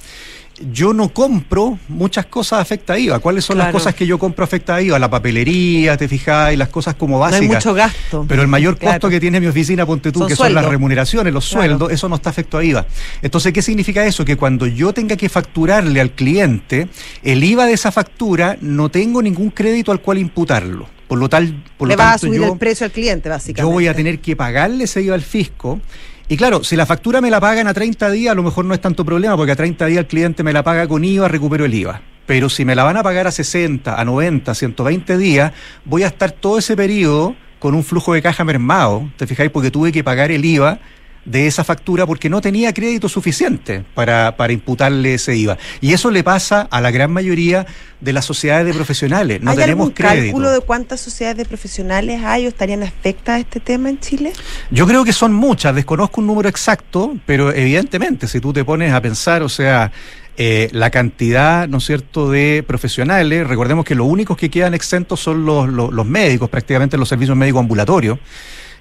yo 0.70 0.92
no 0.92 1.08
compro 1.08 1.78
muchas 1.88 2.26
cosas 2.26 2.60
afecta 2.60 2.92
a 2.92 2.98
IVA. 2.98 3.18
¿Cuáles 3.18 3.44
son 3.44 3.58
las 3.58 3.72
cosas 3.72 3.94
que 3.94 4.06
yo 4.06 4.18
compro 4.18 4.44
afecta 4.44 4.76
a 4.76 4.82
IVA? 4.82 4.98
La 4.98 5.10
papelería, 5.10 5.96
te 5.96 6.06
fijas, 6.08 6.52
y 6.52 6.56
las 6.56 6.68
cosas 6.68 6.94
como 6.94 7.18
básicas. 7.18 7.40
No 7.40 7.50
hay 7.50 7.56
mucho 7.56 7.74
gasto. 7.74 8.24
Pero 8.28 8.42
el 8.42 8.48
mayor 8.48 8.78
costo 8.78 9.08
que 9.08 9.20
tiene 9.20 9.40
mi 9.40 9.46
oficina, 9.46 9.84
ponte 9.84 10.12
tú, 10.12 10.26
que 10.26 10.36
son 10.36 10.54
las 10.54 10.64
remuneraciones, 10.64 11.32
los 11.32 11.44
sueldos, 11.44 11.90
eso 11.90 12.08
no 12.08 12.16
está 12.16 12.30
afecto 12.30 12.58
a 12.58 12.64
IVA. 12.64 12.86
Entonces, 13.22 13.52
¿qué 13.52 13.62
significa 13.62 14.04
eso? 14.06 14.24
Que 14.24 14.36
cuando 14.36 14.66
yo 14.66 14.92
tenga 14.92 15.16
que 15.16 15.28
facturarle 15.28 16.00
al 16.00 16.12
cliente, 16.12 16.88
el 17.22 17.42
IVA 17.42 17.66
de 17.66 17.72
esa 17.72 17.90
factura 17.90 18.56
no 18.60 18.90
tengo 18.90 19.22
ningún 19.22 19.50
crédito 19.50 19.92
al 19.92 20.00
cual 20.00 20.18
imputarlo. 20.18 20.88
Por 21.14 21.20
lo 21.20 21.28
tal, 21.28 21.62
por 21.78 21.86
Le 21.86 21.94
lo 21.94 21.98
va 22.02 22.14
a 22.14 22.18
subir 22.18 22.42
el 22.42 22.58
precio 22.58 22.86
al 22.86 22.90
cliente, 22.90 23.28
básicamente. 23.28 23.62
Yo 23.62 23.70
voy 23.72 23.86
a 23.86 23.94
tener 23.94 24.18
que 24.18 24.34
pagarle 24.34 24.82
ese 24.82 25.00
IVA 25.00 25.14
al 25.14 25.22
fisco. 25.22 25.80
Y 26.26 26.36
claro, 26.36 26.64
si 26.64 26.74
la 26.74 26.86
factura 26.86 27.20
me 27.20 27.30
la 27.30 27.40
pagan 27.40 27.68
a 27.68 27.72
30 27.72 28.10
días, 28.10 28.32
a 28.32 28.34
lo 28.34 28.42
mejor 28.42 28.64
no 28.64 28.74
es 28.74 28.80
tanto 28.80 29.04
problema, 29.04 29.36
porque 29.36 29.52
a 29.52 29.54
30 29.54 29.86
días 29.86 30.00
el 30.00 30.06
cliente 30.08 30.42
me 30.42 30.52
la 30.52 30.64
paga 30.64 30.88
con 30.88 31.04
IVA, 31.04 31.28
recupero 31.28 31.66
el 31.66 31.72
IVA. 31.72 32.02
Pero 32.26 32.48
si 32.48 32.64
me 32.64 32.74
la 32.74 32.82
van 32.82 32.96
a 32.96 33.04
pagar 33.04 33.28
a 33.28 33.30
60, 33.30 33.94
a 33.94 34.04
90, 34.04 34.56
120 34.56 35.16
días, 35.18 35.52
voy 35.84 36.02
a 36.02 36.08
estar 36.08 36.32
todo 36.32 36.58
ese 36.58 36.74
periodo 36.74 37.36
con 37.60 37.76
un 37.76 37.84
flujo 37.84 38.12
de 38.12 38.20
caja 38.20 38.42
mermado, 38.42 39.08
¿te 39.16 39.28
fijáis? 39.28 39.52
Porque 39.52 39.70
tuve 39.70 39.92
que 39.92 40.02
pagar 40.02 40.32
el 40.32 40.44
IVA 40.44 40.80
de 41.24 41.46
esa 41.46 41.64
factura 41.64 42.06
porque 42.06 42.28
no 42.28 42.40
tenía 42.40 42.72
crédito 42.72 43.08
suficiente 43.08 43.84
para, 43.94 44.36
para 44.36 44.52
imputarle 44.52 45.14
ese 45.14 45.36
IVA. 45.36 45.58
Y 45.80 45.92
eso 45.92 46.10
le 46.10 46.22
pasa 46.22 46.62
a 46.62 46.80
la 46.80 46.90
gran 46.90 47.12
mayoría 47.12 47.66
de 48.00 48.12
las 48.12 48.24
sociedades 48.24 48.66
de 48.66 48.74
profesionales. 48.74 49.40
No 49.40 49.52
¿Hay 49.52 49.56
tenemos 49.56 49.88
algún 49.88 49.94
cálculo 49.94 50.50
de 50.50 50.60
cuántas 50.60 51.00
sociedades 51.00 51.38
de 51.38 51.44
profesionales 51.44 52.22
hay 52.22 52.46
o 52.46 52.48
estarían 52.48 52.82
afectadas 52.82 53.38
a 53.38 53.40
este 53.40 53.60
tema 53.60 53.88
en 53.88 53.98
Chile? 54.00 54.32
Yo 54.70 54.86
creo 54.86 55.04
que 55.04 55.12
son 55.12 55.32
muchas, 55.32 55.74
desconozco 55.74 56.20
un 56.20 56.26
número 56.26 56.48
exacto, 56.48 57.16
pero 57.24 57.52
evidentemente 57.52 58.28
si 58.28 58.40
tú 58.40 58.52
te 58.52 58.64
pones 58.64 58.92
a 58.92 59.00
pensar, 59.00 59.42
o 59.42 59.48
sea, 59.48 59.90
eh, 60.36 60.68
la 60.72 60.90
cantidad, 60.90 61.68
¿no 61.68 61.78
es 61.78 61.84
cierto?, 61.84 62.30
de 62.30 62.64
profesionales. 62.66 63.46
Recordemos 63.46 63.84
que 63.84 63.94
los 63.94 64.06
únicos 64.06 64.36
que 64.36 64.50
quedan 64.50 64.74
exentos 64.74 65.20
son 65.20 65.44
los, 65.44 65.68
los, 65.68 65.92
los 65.92 66.06
médicos, 66.06 66.50
prácticamente 66.50 66.98
los 66.98 67.08
servicios 67.08 67.36
médicos 67.36 67.60
ambulatorios. 67.60 68.18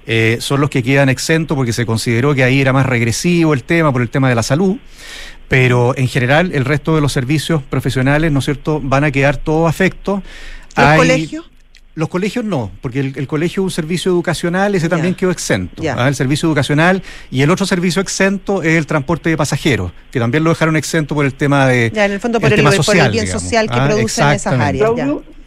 Eh, 0.05 0.37
son 0.41 0.59
los 0.59 0.69
que 0.69 0.83
quedan 0.83 1.09
exentos 1.09 1.55
porque 1.55 1.73
se 1.73 1.85
consideró 1.85 2.35
que 2.35 2.43
ahí 2.43 2.59
era 2.59 2.73
más 2.73 2.85
regresivo 2.85 3.53
el 3.53 3.63
tema 3.63 3.91
por 3.93 4.01
el 4.01 4.09
tema 4.09 4.29
de 4.29 4.35
la 4.35 4.43
salud, 4.43 4.77
pero 5.47 5.97
en 5.97 6.07
general 6.07 6.51
el 6.53 6.65
resto 6.65 6.95
de 6.95 7.01
los 7.01 7.13
servicios 7.13 7.63
profesionales, 7.63 8.31
¿no 8.31 8.39
es 8.39 8.45
cierto?, 8.45 8.81
van 8.83 9.03
a 9.03 9.11
quedar 9.11 9.37
todos 9.37 9.69
afectos. 9.69 10.21
¿Los 10.75 10.95
colegios? 10.95 11.49
Los 11.95 12.09
colegios 12.09 12.43
no, 12.43 12.71
porque 12.81 13.01
el, 13.01 13.27
colegio 13.27 13.61
es 13.61 13.65
un 13.65 13.71
servicio 13.71 14.11
educacional, 14.11 14.73
ese 14.73 14.89
también 14.89 15.13
quedó 15.13 15.29
exento. 15.29 15.83
¿ah? 15.95 16.07
El 16.07 16.15
servicio 16.15 16.49
educacional 16.49 17.03
y 17.29 17.43
el 17.43 17.51
otro 17.51 17.67
servicio 17.67 18.01
exento 18.01 18.63
es 18.63 18.77
el 18.77 18.87
transporte 18.87 19.29
de 19.29 19.37
pasajeros, 19.37 19.91
que 20.09 20.19
también 20.19 20.43
lo 20.43 20.49
dejaron 20.49 20.75
exento 20.75 21.13
por 21.13 21.23
el 21.23 21.35
tema 21.35 21.67
de. 21.67 21.91
Ya, 21.93 22.05
en 22.05 22.13
el 22.13 22.19
fondo 22.19 22.39
por 22.39 22.51
el, 22.51 22.61
bien 23.11 23.27
social 23.27 23.69
que 23.69 23.75
¿ah? 23.75 23.87
producen 23.87 24.29
esas 24.29 24.53
áreas. 24.59 24.89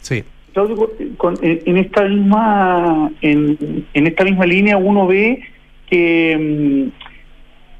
Sí 0.01 0.23
en 0.65 1.77
esta 1.77 2.03
misma 2.03 3.11
en, 3.21 3.85
esta 3.93 4.23
misma 4.23 4.45
línea 4.45 4.77
uno 4.77 5.07
ve 5.07 5.41
que, 5.89 6.91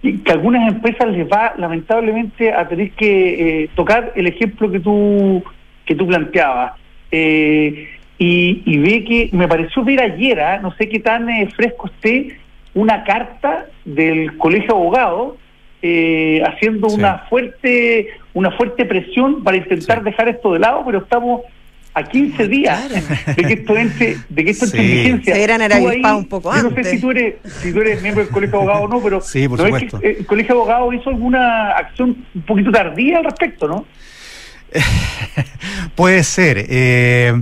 mm, 0.04 0.24
que 0.24 0.32
algunas 0.32 0.72
empresas 0.72 1.08
les 1.10 1.28
va 1.28 1.54
lamentablemente 1.58 2.54
a 2.54 2.68
tener 2.68 2.92
que 2.92 3.64
eh, 3.64 3.70
tocar 3.76 4.14
el 4.16 4.28
ejemplo 4.28 4.72
que 4.72 4.80
tú 4.80 5.44
que 5.86 5.96
tú 5.96 6.06
planteabas. 6.06 6.74
Eh, 7.12 7.88
y, 8.20 8.78
ve 8.80 9.04
que 9.06 9.30
me 9.32 9.48
pareció 9.48 9.84
ver 9.84 10.02
ayer 10.02 10.40
¿ah? 10.42 10.60
no 10.60 10.74
sé 10.74 10.90
qué 10.90 11.00
tan 11.00 11.30
eh, 11.30 11.48
fresco 11.56 11.88
esté 11.88 12.38
una 12.74 13.04
carta 13.06 13.68
del 13.86 14.38
colegio 14.38 14.76
abogado 14.76 15.38
haciendo 16.46 16.88
una 16.88 17.20
fuerte 17.30 18.08
una 18.34 18.52
fuerte 18.52 18.84
presión 18.84 19.44
para 19.44 19.56
intentar 19.56 20.04
dejar 20.04 20.28
esto 20.28 20.52
de 20.52 20.60
lado 20.60 20.84
pero 20.86 20.98
estamos 20.98 21.42
a 21.98 22.04
15 22.04 22.48
días 22.48 22.90
de 23.36 23.44
que 23.44 23.54
esto 23.54 23.76
entre, 23.76 24.18
de 24.30 24.46
que 24.46 24.52
esto 24.52 24.66
entre 24.66 24.82
en 24.82 24.88
vigencia. 24.88 25.36
Se 25.36 25.44
eran 25.44 26.16
un 26.16 26.26
poco 26.26 26.56
yo 26.56 26.64
no 26.64 26.76
sé 26.76 26.84
si 26.84 27.00
tú 27.00 27.12
eres, 27.12 27.36
si 27.62 27.74
tú 27.74 27.82
eres 27.82 28.02
miembro 28.02 28.24
del 28.24 28.32
colegio 28.32 28.58
de 28.60 28.64
abogados 28.64 28.86
o 28.86 28.94
no, 28.94 29.02
pero 29.02 29.22
sí, 29.22 29.48
por 29.48 29.60
supuesto. 29.60 30.00
el 30.02 30.26
colegio 30.26 30.56
de 30.56 30.62
abogados 30.62 30.94
hizo 30.94 31.10
alguna 31.10 31.72
acción 31.72 32.26
un 32.36 32.42
poquito 32.44 32.72
tardía 32.72 33.18
al 33.18 33.26
respecto, 33.26 33.68
¿no? 33.68 33.86
Puede 35.96 36.24
ser. 36.24 36.66
Eh, 36.70 37.34
Eh, 37.34 37.42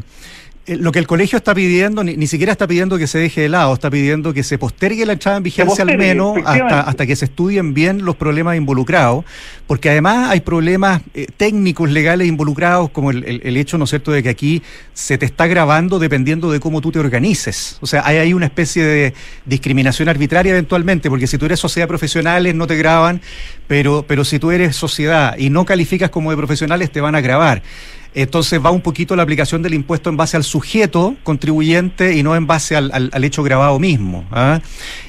Lo 0.67 0.91
que 0.91 0.97
el 0.97 1.05
colegio 1.05 1.37
está 1.37 1.53
pidiendo, 1.53 2.03
ni, 2.03 2.17
ni 2.17 2.25
siquiera 2.25 2.51
está 2.51 2.65
pidiendo 2.65 2.97
que 2.97 3.05
se 3.05 3.19
deje 3.19 3.41
de 3.41 3.49
lado, 3.49 3.71
está 3.73 3.91
pidiendo 3.91 4.33
que 4.33 4.41
se 4.41 4.57
postergue 4.57 5.05
la 5.05 5.13
entrada 5.13 5.37
en 5.37 5.43
vigencia 5.43 5.83
al 5.83 5.89
menos 6.07 6.37
hasta, 6.63 6.81
hasta 6.89 7.05
que 7.05 7.15
se 7.15 7.25
estudien 7.25 7.75
bien 7.75 8.03
los 8.03 8.15
problemas 8.15 8.57
involucrados, 8.57 9.25
porque 9.67 9.91
además 9.91 10.29
hay 10.31 10.39
problemas 10.39 11.03
eh, 11.13 11.27
técnicos, 11.37 11.91
legales 11.91 12.27
involucrados, 12.27 12.89
como 12.89 13.11
el, 13.11 13.23
el- 13.25 13.41
el 13.43 13.57
hecho, 13.57 13.77
¿no 13.77 13.83
es 13.83 13.91
cierto?, 13.91 14.11
de 14.11 14.23
que 14.23 14.29
aquí 14.29 14.63
se 14.95 15.19
te 15.19 15.27
está 15.27 15.45
grabando 15.45 15.99
dependiendo 15.99 16.51
de 16.51 16.59
cómo 16.59 16.81
tú 16.81 16.91
te 16.91 16.97
organices. 16.97 17.77
O 17.81 17.85
sea, 17.85 18.01
hay 18.03 18.17
ahí 18.17 18.33
una 18.33 18.47
especie 18.47 18.83
de 18.83 19.13
discriminación 19.45 20.09
arbitraria 20.09 20.49
eventualmente, 20.51 21.09
porque 21.11 21.27
si 21.27 21.37
tú 21.37 21.45
eres 21.45 21.59
sociedad 21.59 21.87
profesionales 21.87 22.55
no 22.55 22.65
te 22.65 22.75
graban, 22.75 23.21
pero, 23.67 24.03
pero 24.07 24.25
si 24.25 24.39
tú 24.39 24.49
eres 24.49 24.75
sociedad 24.75 25.37
y 25.37 25.51
no 25.51 25.63
calificas 25.63 26.09
como 26.09 26.31
de 26.31 26.37
profesionales 26.37 26.89
te 26.91 27.01
van 27.01 27.13
a 27.13 27.21
grabar. 27.21 27.61
Entonces 28.15 28.59
va 28.63 28.71
un 28.71 28.79
poquito 28.81 29.15
la 29.15 29.23
aplicación 29.23 29.61
del 29.61 29.73
impuesto 29.73 30.09
en 30.09 30.15
base 30.15 30.37
al 30.37 30.43
sujeto 30.45 31.15
contribuyente 31.23 32.15
y 32.15 32.23
no 32.23 32.35
en 32.35 32.47
base 32.47 32.75
al, 32.75 32.89
al- 33.11 33.23
hecho 33.25 33.43
grabado 33.43 33.77
mismo. 33.77 34.23
¿ah? 34.31 34.61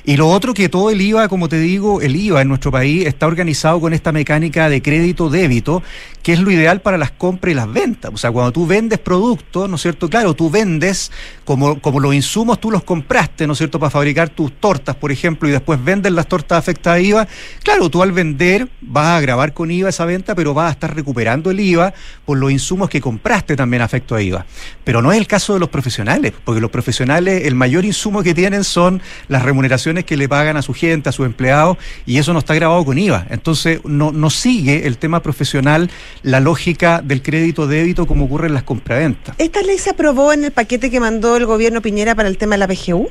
Y 0.04 0.16
lo 0.16 0.28
otro 0.28 0.52
que 0.54 0.68
todo 0.68 0.90
el 0.90 1.00
IVA, 1.00 1.28
como 1.28 1.48
te 1.48 1.58
digo, 1.60 2.00
el 2.00 2.16
IVA 2.16 2.42
en 2.42 2.48
nuestro 2.48 2.72
país 2.72 3.06
está 3.06 3.26
organizado 3.28 3.80
con 3.80 3.92
esta 3.92 4.10
mecánica 4.10 4.68
de 4.68 4.82
crédito-débito, 4.82 5.82
que 6.26 6.32
es 6.32 6.40
lo 6.40 6.50
ideal 6.50 6.80
para 6.80 6.98
las 6.98 7.12
compras 7.12 7.52
y 7.52 7.54
las 7.54 7.72
ventas. 7.72 8.10
O 8.12 8.16
sea, 8.16 8.32
cuando 8.32 8.50
tú 8.50 8.66
vendes 8.66 8.98
productos, 8.98 9.70
¿no 9.70 9.76
es 9.76 9.82
cierto? 9.82 10.10
Claro, 10.10 10.34
tú 10.34 10.50
vendes 10.50 11.12
como, 11.44 11.80
como 11.80 12.00
los 12.00 12.12
insumos 12.16 12.60
tú 12.60 12.72
los 12.72 12.82
compraste, 12.82 13.46
¿no 13.46 13.52
es 13.52 13.58
cierto? 13.58 13.78
Para 13.78 13.90
fabricar 13.90 14.30
tus 14.30 14.50
tortas, 14.58 14.96
por 14.96 15.12
ejemplo, 15.12 15.48
y 15.48 15.52
después 15.52 15.84
vendes 15.84 16.10
las 16.10 16.26
tortas 16.26 16.58
afectadas 16.58 16.98
a 16.98 17.00
IVA. 17.00 17.28
Claro, 17.62 17.88
tú 17.90 18.02
al 18.02 18.10
vender 18.10 18.66
vas 18.80 19.18
a 19.18 19.20
grabar 19.20 19.54
con 19.54 19.70
IVA 19.70 19.88
esa 19.88 20.04
venta, 20.04 20.34
pero 20.34 20.52
vas 20.52 20.70
a 20.70 20.72
estar 20.72 20.96
recuperando 20.96 21.52
el 21.52 21.60
IVA 21.60 21.94
por 22.24 22.38
los 22.38 22.50
insumos 22.50 22.90
que 22.90 23.00
compraste 23.00 23.54
también 23.54 23.82
afecto 23.82 24.16
a 24.16 24.20
IVA. 24.20 24.46
Pero 24.82 25.02
no 25.02 25.12
es 25.12 25.18
el 25.18 25.28
caso 25.28 25.54
de 25.54 25.60
los 25.60 25.68
profesionales, 25.68 26.32
porque 26.44 26.60
los 26.60 26.72
profesionales 26.72 27.46
el 27.46 27.54
mayor 27.54 27.84
insumo 27.84 28.24
que 28.24 28.34
tienen 28.34 28.64
son 28.64 29.00
las 29.28 29.44
remuneraciones 29.44 30.04
que 30.04 30.16
le 30.16 30.28
pagan 30.28 30.56
a 30.56 30.62
su 30.62 30.74
gente, 30.74 31.08
a 31.08 31.12
sus 31.12 31.24
empleados, 31.24 31.76
y 32.04 32.18
eso 32.18 32.32
no 32.32 32.40
está 32.40 32.52
grabado 32.56 32.84
con 32.84 32.98
IVA. 32.98 33.28
Entonces 33.30 33.78
no, 33.84 34.10
no 34.10 34.28
sigue 34.28 34.88
el 34.88 34.98
tema 34.98 35.22
profesional 35.22 35.88
la 36.22 36.40
lógica 36.40 37.02
del 37.02 37.22
crédito 37.22 37.66
débito 37.66 38.06
como 38.06 38.26
ocurre 38.26 38.48
en 38.48 38.54
las 38.54 38.62
compraventas. 38.62 39.34
¿Esta 39.38 39.62
ley 39.62 39.78
se 39.78 39.90
aprobó 39.90 40.32
en 40.32 40.44
el 40.44 40.52
paquete 40.52 40.90
que 40.90 41.00
mandó 41.00 41.36
el 41.36 41.46
gobierno 41.46 41.82
Piñera 41.82 42.14
para 42.14 42.28
el 42.28 42.38
tema 42.38 42.56
de 42.56 42.58
la 42.58 42.68
PGU? 42.68 43.10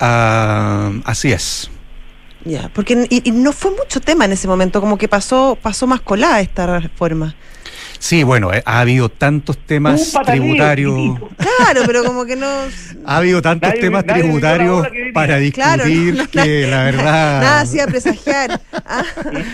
Ah, 0.00 0.92
así 1.04 1.32
es. 1.32 1.70
Ya, 2.44 2.70
porque 2.72 3.06
y, 3.10 3.28
y 3.28 3.32
no 3.32 3.52
fue 3.52 3.70
mucho 3.72 4.00
tema 4.00 4.24
en 4.24 4.32
ese 4.32 4.48
momento, 4.48 4.80
como 4.80 4.96
que 4.96 5.08
pasó 5.08 5.58
pasó 5.60 5.86
más 5.86 6.00
colada 6.00 6.40
esta 6.40 6.80
reforma. 6.80 7.34
Sí, 8.02 8.22
bueno, 8.22 8.50
eh, 8.52 8.62
ha 8.64 8.80
habido 8.80 9.10
tantos 9.10 9.58
temas 9.58 10.14
tributarios. 10.24 11.18
Claro, 11.36 11.82
pero 11.86 12.02
como 12.02 12.24
que 12.24 12.34
no 12.34 12.46
Ha 13.04 13.18
habido 13.18 13.42
tantos 13.42 13.68
Nadie- 13.70 13.80
temas 13.80 14.04
nadie 14.06 14.22
tributarios 14.22 14.86
para 15.12 15.38
Claro, 15.52 15.84
discutir 15.84 16.14
no, 16.14 16.22
no, 16.24 16.30
que 16.30 16.66
la 16.66 16.84
verdad 16.84 17.40
nada 17.42 17.60
hacía 17.60 17.86
presagiar. 17.86 18.58
Ah, 18.86 19.04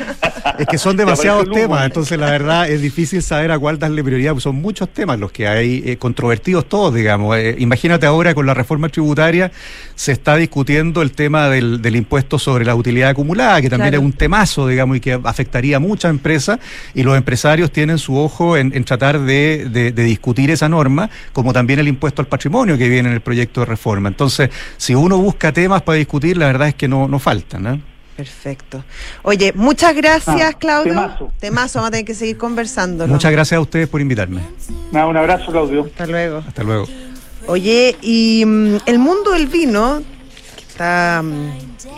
es 0.61 0.66
que 0.68 0.78
son 0.78 0.96
demasiados 0.96 1.50
temas, 1.50 1.85
entonces 1.87 2.18
la 2.18 2.30
verdad 2.30 2.70
es 2.70 2.80
difícil 2.80 3.20
saber 3.22 3.50
a 3.50 3.59
cuál 3.59 3.78
darle 3.80 4.02
prioridad, 4.04 4.32
pues 4.32 4.44
son 4.44 4.56
muchos 4.56 4.88
temas 4.90 5.18
los 5.18 5.32
que 5.32 5.48
hay 5.48 5.82
eh, 5.85 5.96
controvertidos 5.96 6.68
todos, 6.68 6.94
digamos. 6.94 7.37
Eh, 7.37 7.56
imagínate 7.59 8.06
ahora 8.06 8.32
con 8.35 8.46
la 8.46 8.54
reforma 8.54 8.88
tributaria 8.88 9.50
se 9.96 10.12
está 10.12 10.37
discutiendo 10.37 11.02
el 11.02 11.11
tema 11.12 11.48
del, 11.48 11.82
del 11.82 11.96
impuesto 11.96 12.38
sobre 12.38 12.64
la 12.64 12.74
utilidad 12.76 13.11
acumulada, 13.11 13.61
que 13.61 13.68
también 13.70 13.90
Claro. 13.90 14.02
es 14.02 14.04
un 14.04 14.12
temazo, 14.12 14.68
digamos, 14.68 14.96
y 14.98 15.00
que 15.00 15.18
afectaría 15.24 15.78
a 15.78 15.80
muchas 15.80 16.11
empresas, 16.11 16.59
y 16.94 17.02
los 17.02 17.16
empresarios 17.16 17.72
tienen 17.72 17.98
su 17.98 18.16
ojo 18.16 18.36
en, 18.57 18.72
en 18.75 18.85
tratar 18.85 19.20
de, 19.20 19.68
de- 19.70 19.92
de 19.92 20.03
discutir 20.05 20.51
esa 20.51 20.68
norma, 20.68 21.09
como 21.33 21.53
también 21.53 21.79
el 21.81 21.88
impuesto 21.88 22.22
al 22.22 22.29
patrimonio 22.29 22.77
que 22.79 22.88
viene 22.88 23.09
en 23.09 23.14
el 23.14 23.20
proyecto 23.20 23.61
de 23.61 23.66
reforma. 23.66 24.09
Entonces, 24.09 24.51
si 24.77 24.94
uno 24.94 25.18
busca 25.18 25.53
temas 25.53 25.83
para 25.83 25.96
discutir, 25.99 26.37
la 26.37 26.46
verdad 26.46 26.68
es 26.68 26.75
que 26.75 26.88
no, 26.88 27.09
no 27.09 27.18
faltan. 27.18 27.66
¿eh? 27.66 27.81
Perfecto. 28.16 28.83
Oye, 29.22 29.53
muchas 29.55 29.94
gracias, 29.94 30.40
Ah, 30.40 30.53
Claudio. 30.59 30.92
temazo. 30.94 31.33
Temazo, 31.38 31.79
vamos 31.81 31.88
a 31.88 31.90
tener 31.92 32.07
que 32.07 32.14
seguir 32.14 32.37
conversando. 32.38 33.07
Muchas 33.07 33.31
gracias 33.33 33.59
a 33.59 33.61
ustedes 33.61 33.88
por 33.88 34.01
invitarme. 34.01 34.40
Nada, 34.92 35.07
un 35.07 35.16
abrazo, 35.16 35.51
Claudio. 35.53 35.85
Hasta 35.85 36.07
luego. 36.07 36.38
Hasta 36.46 36.62
luego. 36.62 36.87
Oye, 37.49 37.94
y 38.03 38.42
mm, 38.46 38.77
el 38.87 38.99
mundo 38.99 39.33
del 39.33 39.46
vino, 39.46 40.03
está... 40.76 41.22
mm, 41.24 41.52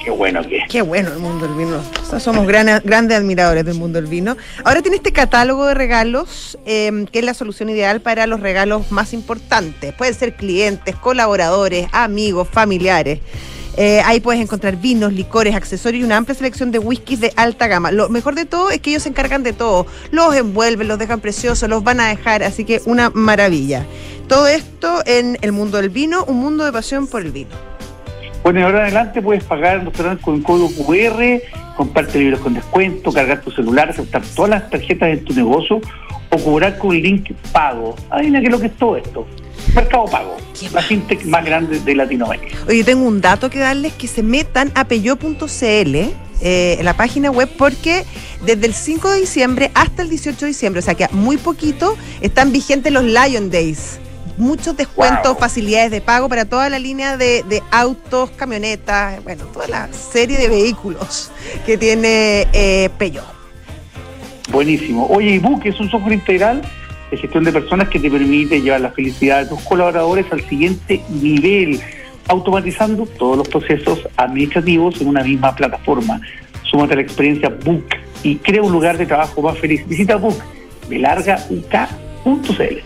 Qué 0.04 0.10
bueno 0.10 0.40
que 0.46 0.58
es. 0.58 0.64
Qué 0.68 0.82
bueno 0.82 1.10
el 1.12 1.18
mundo 1.18 1.46
del 1.48 1.56
vino. 1.56 1.82
O 2.02 2.04
sea, 2.08 2.20
somos 2.20 2.46
gran- 2.46 2.80
grandes 2.84 3.18
admiradores 3.18 3.64
del 3.64 3.74
mundo 3.74 4.00
del 4.00 4.08
vino. 4.08 4.36
Ahora 4.64 4.80
tiene 4.82 4.96
este 4.96 5.12
catálogo 5.12 5.66
de 5.66 5.74
regalos, 5.74 6.56
eh, 6.64 7.04
que 7.12 7.18
es 7.18 7.24
la 7.24 7.34
solución 7.34 7.68
ideal 7.68 8.00
para 8.00 8.26
los 8.26 8.40
regalos 8.40 8.90
más 8.92 9.12
importantes. 9.12 9.92
Pueden 9.94 10.14
ser 10.14 10.34
clientes, 10.36 10.94
colaboradores, 10.96 11.88
amigos, 11.92 12.46
familiares. 12.50 13.20
Eh, 13.76 14.00
ahí 14.04 14.18
puedes 14.20 14.40
encontrar 14.42 14.76
vinos, 14.76 15.12
licores, 15.12 15.54
accesorios 15.54 16.02
y 16.02 16.04
una 16.04 16.16
amplia 16.16 16.34
selección 16.34 16.70
de 16.72 16.78
whiskies 16.80 17.20
de 17.20 17.32
alta 17.36 17.66
gama. 17.68 17.90
Lo 17.92 18.08
mejor 18.08 18.34
de 18.34 18.44
todo 18.44 18.70
es 18.70 18.80
que 18.80 18.90
ellos 18.90 19.02
se 19.04 19.08
encargan 19.08 19.42
de 19.42 19.52
todo. 19.52 19.86
Los 20.10 20.34
envuelven, 20.34 20.88
los 20.88 20.98
dejan 20.98 21.20
preciosos, 21.20 21.68
los 21.68 21.84
van 21.84 22.00
a 22.00 22.08
dejar, 22.08 22.42
así 22.42 22.64
que 22.64 22.80
una 22.86 23.10
maravilla. 23.10 23.84
Todo 24.26 24.46
esto 24.48 25.02
en 25.06 25.38
el 25.42 25.52
mundo 25.52 25.78
del 25.78 25.90
vino, 25.90 26.24
un 26.24 26.36
mundo 26.38 26.64
de 26.64 26.72
pasión 26.72 27.06
por 27.06 27.22
el 27.22 27.30
vino. 27.32 27.67
Bueno, 28.42 28.61
y 28.61 28.62
ahora 28.62 28.83
adelante 28.83 29.20
puedes 29.20 29.44
pagar 29.44 29.79
en 29.79 29.87
restaurantes 29.87 30.24
con 30.24 30.42
código 30.42 30.70
QR, 30.87 31.42
comprarte 31.77 32.18
libros 32.18 32.40
con 32.40 32.55
descuento, 32.55 33.12
cargar 33.12 33.40
tu 33.40 33.51
celular, 33.51 33.90
aceptar 33.90 34.22
todas 34.35 34.51
las 34.51 34.70
tarjetas 34.70 35.11
en 35.11 35.24
tu 35.24 35.35
negocio 35.35 35.81
o 36.31 36.38
cobrar 36.38 36.79
con 36.79 36.94
link 36.94 37.33
pago. 37.53 37.96
Adivina 38.11 38.40
qué 38.40 38.46
es 38.46 38.53
lo 38.53 38.61
que 38.61 38.66
es 38.66 38.77
todo 38.77 38.96
esto. 38.96 39.27
Mercado 39.74 40.07
Pago, 40.07 40.37
la 40.72 40.83
fintech 40.83 41.24
más 41.24 41.44
grande 41.44 41.81
de 41.81 41.94
Latinoamérica. 41.94 42.57
Oye, 42.68 42.85
tengo 42.85 43.05
un 43.07 43.20
dato 43.20 43.51
que 43.51 43.59
darles 43.59 43.92
que 43.92 44.07
se 44.07 44.22
metan 44.22 44.72
a 44.74 44.85
peyo.cl, 44.85 45.96
eh, 46.40 46.81
la 46.83 46.94
página 46.94 47.31
web, 47.31 47.48
porque 47.59 48.05
desde 48.44 48.66
el 48.66 48.74
5 48.74 49.11
de 49.11 49.20
diciembre 49.20 49.70
hasta 49.74 50.03
el 50.03 50.09
18 50.09 50.38
de 50.40 50.46
diciembre, 50.46 50.81
o 50.81 50.83
sea 50.83 50.94
que 50.94 51.05
a 51.05 51.11
muy 51.12 51.37
poquito, 51.37 51.96
están 52.20 52.53
vigentes 52.53 52.92
los 52.92 53.05
Lion 53.05 53.51
Days. 53.51 54.01
Muchos 54.38 54.77
descuentos, 54.77 55.33
Wow. 55.33 55.38
facilidades 55.40 55.90
de 55.90 56.01
pago 56.01 56.29
para 56.29 56.44
toda 56.44 56.68
la 56.70 56.79
línea 56.79 57.16
de, 57.16 57.42
de 57.42 57.62
autos, 57.70 58.31
camionetas, 58.31 59.22
bueno, 59.24 59.44
toda 59.46 59.66
la 59.68 59.88
serie 59.92 60.38
de 60.38 60.48
vehículos 60.48 61.31
que 61.66 61.77
tiene 61.77 62.46
eh, 62.53 62.88
Peugeot. 62.98 63.27
Buenísimo. 64.51 65.07
Oye, 65.11 65.35
ebook 65.35 65.66
es 65.66 65.79
un 65.81 65.90
software 65.90 66.14
integral 66.14 66.62
de 67.11 67.16
gestión 67.16 67.44
de 67.44 67.53
personas 67.53 67.88
que 67.88 67.98
te 67.98 68.11
permite 68.11 68.61
llevar 68.61 68.81
la 68.81 68.90
felicidad 68.90 69.42
de 69.42 69.46
tus 69.46 69.61
colaboradores 69.61 70.27
al 70.31 70.46
siguiente 70.48 71.03
nivel, 71.09 71.81
automatizando 72.29 73.07
todos 73.07 73.38
los 73.38 73.48
procesos 73.48 74.01
administrativos 74.16 75.01
en 75.01 75.09
una 75.09 75.22
misma 75.22 75.55
plataforma. 75.55 76.20
Súmate 76.62 76.92
a 76.94 76.96
la 76.96 77.03
experiencia 77.03 77.48
Book 77.48 77.87
y 78.22 78.37
crea 78.37 78.62
un 78.62 78.72
lugar 78.72 78.96
de 78.98 79.07
trabajo 79.07 79.42
más 79.42 79.59
feliz. 79.59 79.87
Visita 79.88 80.16
Book 80.16 80.37
de 80.88 80.98
larga 80.98 81.38
UK.cl. 81.51 82.79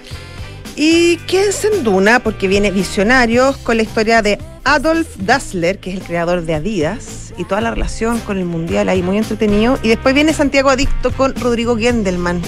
Y 0.76 1.16
quédense 1.26 1.68
en 1.68 1.84
Duna 1.84 2.20
porque 2.20 2.48
viene 2.48 2.70
Visionarios 2.70 3.56
con 3.58 3.76
la 3.76 3.82
historia 3.82 4.22
de 4.22 4.38
Adolf 4.64 5.08
Dassler, 5.18 5.78
que 5.78 5.90
es 5.90 5.96
el 5.96 6.02
creador 6.02 6.42
de 6.42 6.54
Adidas, 6.54 7.34
y 7.36 7.44
toda 7.44 7.60
la 7.60 7.70
relación 7.70 8.20
con 8.20 8.38
el 8.38 8.44
Mundial 8.44 8.88
ahí, 8.88 9.02
muy 9.02 9.18
entretenido. 9.18 9.78
Y 9.82 9.88
después 9.88 10.14
viene 10.14 10.32
Santiago 10.32 10.70
Adicto 10.70 11.12
con 11.12 11.34
Rodrigo 11.34 11.76
Gendelman. 11.76 12.40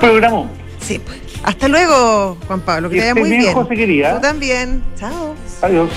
Programó. 0.00 0.48
Sí, 0.80 0.98
pues. 0.98 1.18
Hasta 1.42 1.68
luego, 1.68 2.36
Juan 2.46 2.60
Pablo, 2.60 2.88
que 2.88 2.96
Que 2.96 3.02
te 3.02 3.08
vaya 3.08 3.20
estés 3.20 3.22
muy 3.22 3.30
bien, 3.30 3.42
bien. 3.42 4.02
José. 4.02 4.14
Tú 4.14 4.20
también. 4.20 4.82
Chao. 4.98 5.34
Adiós. 5.62 5.90